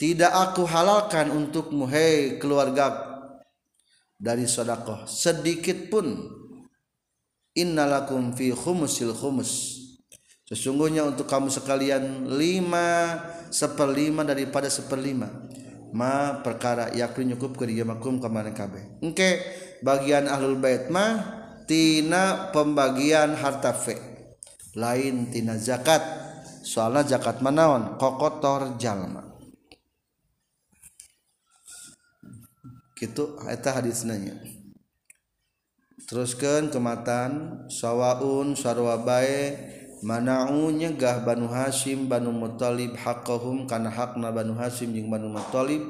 [0.00, 3.04] tidak aku halalkan untukmu hei keluarga.
[4.16, 6.16] Dari sodakoh sedikit pun.
[7.52, 9.76] Innalakum fi khumusil khumus.
[10.48, 13.20] Sesungguhnya untuk kamu sekalian lima
[13.52, 15.28] seperlima daripada seperlima.
[15.92, 19.42] Ma perkara yakni nyukup ke dia makum kemarin kabeh engke
[19.82, 21.18] bagian ahlul bait mah
[21.68, 24.00] tina pembagian harta fe.
[24.80, 26.00] Lain tina zakat.
[26.64, 29.29] Soalnya zakat manaon kokotor jalma
[33.00, 34.36] gitu eta hadis nya
[36.04, 39.56] teruskan kematan sawaun sarwa bae
[40.04, 45.80] mana'u nyegah Banu Hasyim Banu Muthalib haqqahum kana hakna Banu Hasyim jeung Banu Muthalib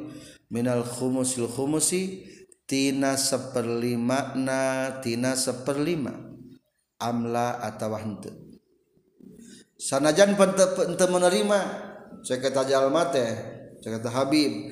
[0.51, 2.27] minal khumusil khumusi
[2.71, 6.15] tina seperlima na tina seperlima.
[7.01, 8.31] Amla atau henteu.
[9.81, 10.69] Sanajan pente,
[11.09, 11.59] menerima
[12.21, 13.33] cek eta jalma teh
[13.81, 14.71] cek Habib.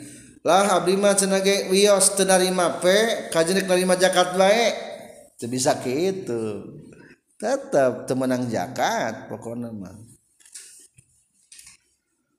[0.48, 4.72] lah abdimah cenage wios tenarima pe kajenik narima jakat baik
[5.36, 6.64] teu bisa kitu.
[7.36, 9.92] Tetap temenang jakat pokoknya mah.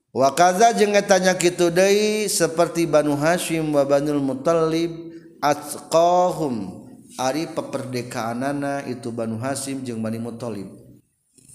[0.09, 4.89] Wakaza jeung tanya kitu deui seperti Banu Hashim wa Banul Muthalib
[5.37, 6.81] atqahum.
[7.19, 10.71] Ari peperdekaanana itu Banu Hashim jeung Bani Muthalib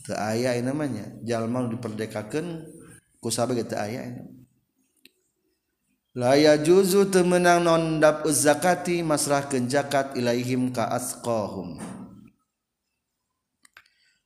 [0.04, 2.68] teu aya namanya jalma diperdekakeun
[3.16, 4.12] ku sabe teu aya
[6.14, 11.82] laya juzu temenang nondap zakati masrah kenjakat ilaihim ka asqahum.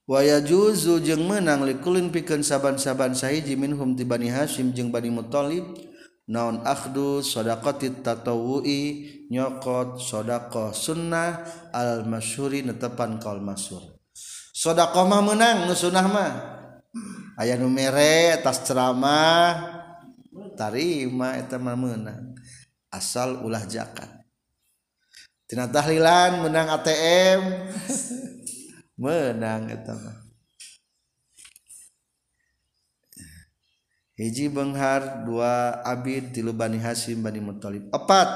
[0.08, 5.64] Waya juzu jeung menang likulin pikeun saban-saban sahiji minhum ti Bani Hasyim jeung Bani Muthalib
[6.24, 8.80] naon akhdu shadaqati tatawu'i
[9.28, 11.44] nyokot shadaqah sunnah
[11.76, 14.00] al masyhuri netepan kaul masyhur
[14.56, 16.32] shadaqah mah menang nu sunnah mah.
[17.38, 19.77] Aya nu mere tas ceramah.
[20.58, 22.34] Tarima eta menang
[22.90, 24.10] asal ulah zakat.
[25.46, 27.40] Tina tahlilan menang ATM
[29.02, 30.18] menang eta mah.
[34.18, 38.28] Hiji benghar dua abid tilu bani hasim bani mutalib empat.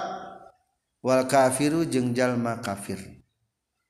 [1.02, 3.02] Wal kafiru jeung jalma kafir.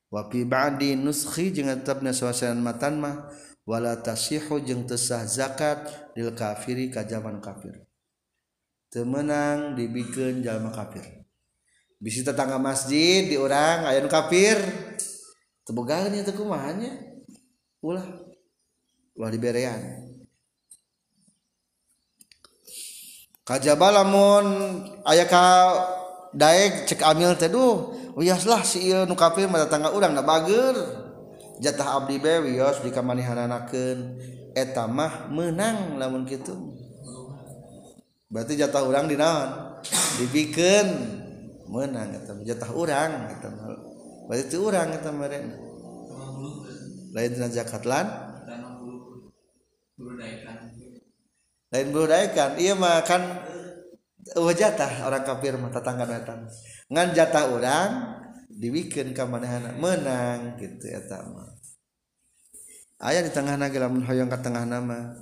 [0.09, 3.29] Wa fi ba'di nuskhi jeung tetepna suasanan matan mah.
[3.69, 5.87] Wala tasihu jeung tesah zakat
[6.19, 7.92] lil kafiri ka zaman kafir
[8.93, 11.25] temenang dibikin jalma kafir.
[11.97, 14.61] Bisi tetangga masjid di orang ayam kafir.
[15.65, 17.25] Tebogalnya itu kumahannya
[17.81, 18.05] ulah.
[19.17, 20.13] Ulah diberean.
[23.43, 24.45] Kajaba lamun
[25.09, 25.45] aya ka
[26.31, 30.77] daek cek amil teh duh wioslah si ieu nu kafir mah tetangga urang da bager.
[31.63, 33.99] Jatah abdi be wios dikamanihanankeun.
[34.53, 36.82] eta mah meunang lamun kitu.
[38.33, 39.77] berarti jatah orang di naon
[40.17, 40.89] dibikin
[41.69, 43.49] menang eta jatah orang eta
[44.27, 45.53] berarti itu orang eta mereka
[47.13, 48.07] lain dengan zakat lan?
[51.73, 52.09] Lain bulu
[52.61, 53.23] iya mah kan
[54.37, 56.49] uh, jatah orang kafir mah tetangga datang
[56.93, 57.91] ngan jatah orang
[58.53, 61.49] dibikin ka manehna menang gitu eta mah.
[63.03, 65.17] Aya di tengah naga lamun hoyong ka tengah nama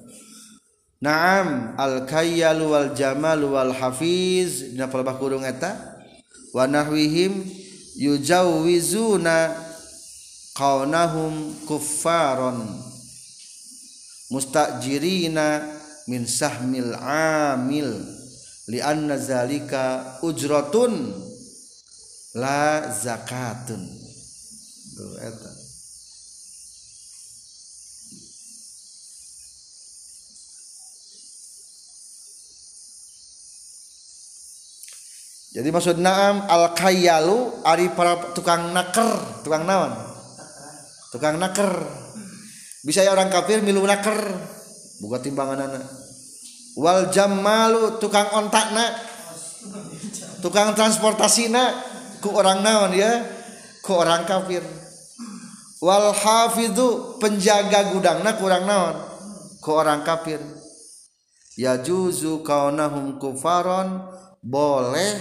[1.00, 5.72] Naam al-kayyal wal jamal wal hafiz dina palebah kurung eta.
[6.52, 7.40] Wa nahwihim
[7.96, 9.56] yujawizuna
[10.52, 12.68] qaunahum kuffaron
[14.28, 15.64] mustajirina
[16.04, 17.96] min sahmil amil
[18.68, 21.16] li anna zalika ujratun
[22.36, 23.80] la zakatun.
[25.00, 25.49] Tuh eta.
[35.50, 39.42] Jadi maksud naam al kayalu ari para tukang naker.
[39.42, 39.90] Tukang naon?
[41.10, 41.74] Tukang naker.
[42.86, 44.30] Bisa ya orang kafir milu naker.
[45.02, 45.82] Buka timbangan anak.
[46.78, 48.94] Wal jamalu tukang ontakna
[50.38, 51.74] tukang transportasi na
[52.22, 53.10] ku orang naon ya?
[53.82, 54.62] Ku orang kafir.
[55.82, 58.96] Wal hafidhu penjaga gudangna ku orang naon?
[59.58, 60.38] Ku orang kafir.
[61.58, 64.06] Ya juzu kaunahum kufaron
[64.40, 65.16] boleh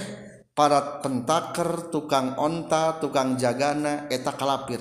[0.56, 4.80] para pentaker tukang onta tukang jagana eta kalapir.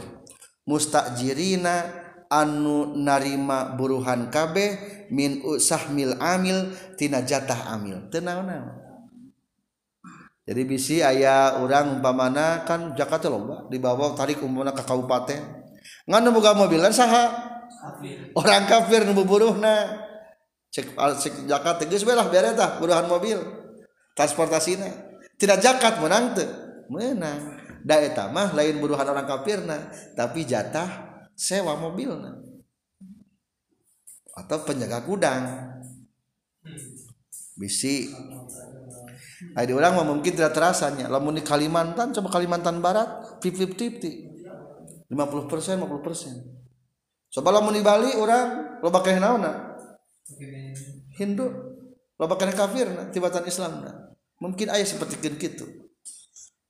[0.67, 8.11] Mustajirina anu narima buruhan kabeh min usah mil amil tina jatah amil.
[8.11, 8.89] Tenang naon
[10.49, 15.45] jadi bisi ayah orang pamana kan Jakarta loba dibawa tarik umumna ke kabupaten.
[16.09, 17.29] Ngan buka mobilan saha?
[18.33, 20.09] Orang kafir nu buruhna
[20.73, 23.37] cek cek Jakarta geus belah bereta buruhan mobil.
[24.19, 24.91] Transportasina.
[25.39, 26.51] Tidak zakat menang tuh
[26.91, 27.63] menang.
[27.87, 32.43] Da eta mah lain buruhan orang kafirna tapi jatah sewa mobilna.
[34.35, 35.47] Atau penjaga gudang.
[37.55, 38.11] Bisi.
[39.55, 41.07] Ada orang mah mungkin tidak terasanya.
[41.07, 46.35] Lamun di Kalimantan coba Kalimantan Barat 50-50 50 persen 50 persen.
[47.31, 49.23] Coba lamun di Bali orang lo pakai
[51.19, 51.47] Hindu
[52.19, 53.98] lo pakai kafir tibatan Islam nah
[54.39, 55.67] mungkin ayah seperti gitu.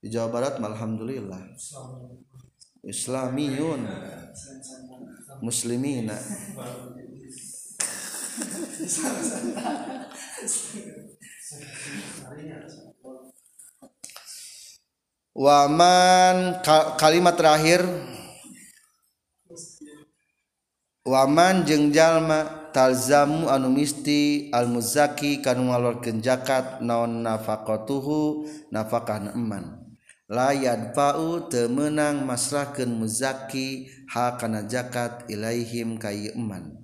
[0.01, 1.43] Di Jawa Barat alhamdulillah.
[2.85, 3.82] Islamiyun.
[5.45, 6.19] Muslimina.
[15.39, 16.62] Waman
[16.99, 17.86] kalimat terakhir.
[21.07, 29.89] Waman jeng jalma talzamu anu misti al muzaki kanu ngalorkeun zakat naon nafaqatuhu nafakah eman
[30.28, 36.77] layad fa'u temenang masrahkeun muzaki ha kana zakat ilaihim kai eman.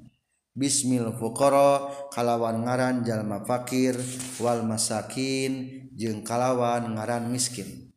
[0.54, 3.98] Bismil fuqara kalawan ngaran jalma fakir
[4.38, 7.90] wal masakin jeung kalawan ngaran miskin.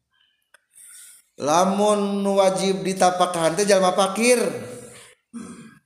[1.38, 4.42] Lamun wajib ditapakahan teh jalma fakir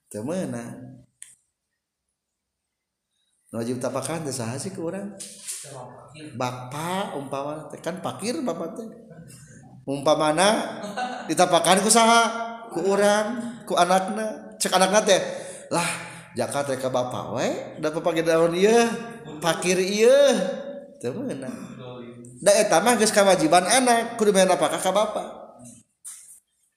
[0.08, 0.81] temenang
[3.52, 5.12] wajib tapakan teh saha sih ke urang?
[6.40, 8.88] Bapak umpama teh kan pakir bapak teh.
[9.84, 10.80] Umpamana
[11.28, 12.24] ditapakan ku saha?
[12.72, 14.56] Ku urang ku anakna.
[14.56, 15.20] Cek anakna teh
[15.68, 15.88] lah
[16.32, 17.48] jaka teh ka bapak we
[17.84, 18.88] da papage daun ieu
[19.44, 20.32] pakir ieu.
[21.04, 21.52] Teu meunang
[22.42, 25.28] da eta mah geus kawajiban anak kudu meh napakah ka bapak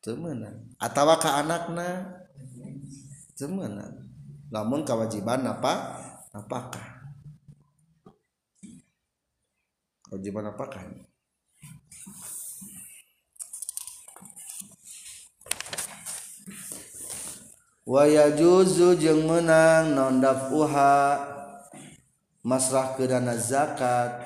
[0.02, 2.18] teu meunang atawa ka anakna.
[3.38, 3.94] Teu meunang
[4.51, 6.03] lamun kewajiban apa?
[6.35, 6.82] Apakah
[10.11, 10.82] kewajiban apakah
[17.85, 21.32] wa yajuzu jeung menang non dafuha?
[22.44, 24.20] Masrah ke dana zakat.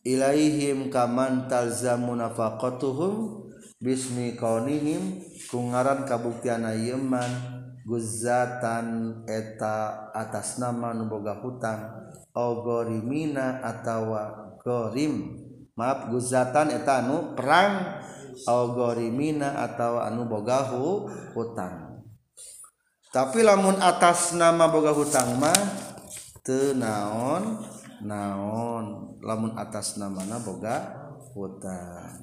[0.00, 3.44] Ilaihim kaman talzamu nafaqatuhum
[3.76, 5.20] bismi kaunihim.
[5.52, 7.57] Kungaran kabuktian yeman
[7.88, 8.86] guzatan
[9.24, 12.12] eta atas nama nuboga hutang.
[12.36, 15.40] Ogorimina atawa gorim.
[15.72, 18.04] Maaf guzatan eta anu perang.
[18.44, 22.04] Ogorimina atau anu bogahu hutang.
[23.08, 25.56] Tapi lamun atas nama boga hutang mah
[26.44, 27.64] tenaon
[28.04, 30.92] naon lamun atas nama boga
[31.32, 32.20] hutang.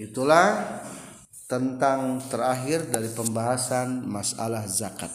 [0.00, 0.80] itulah
[1.44, 5.12] tentang terakhir dari pembahasan masalah zakat.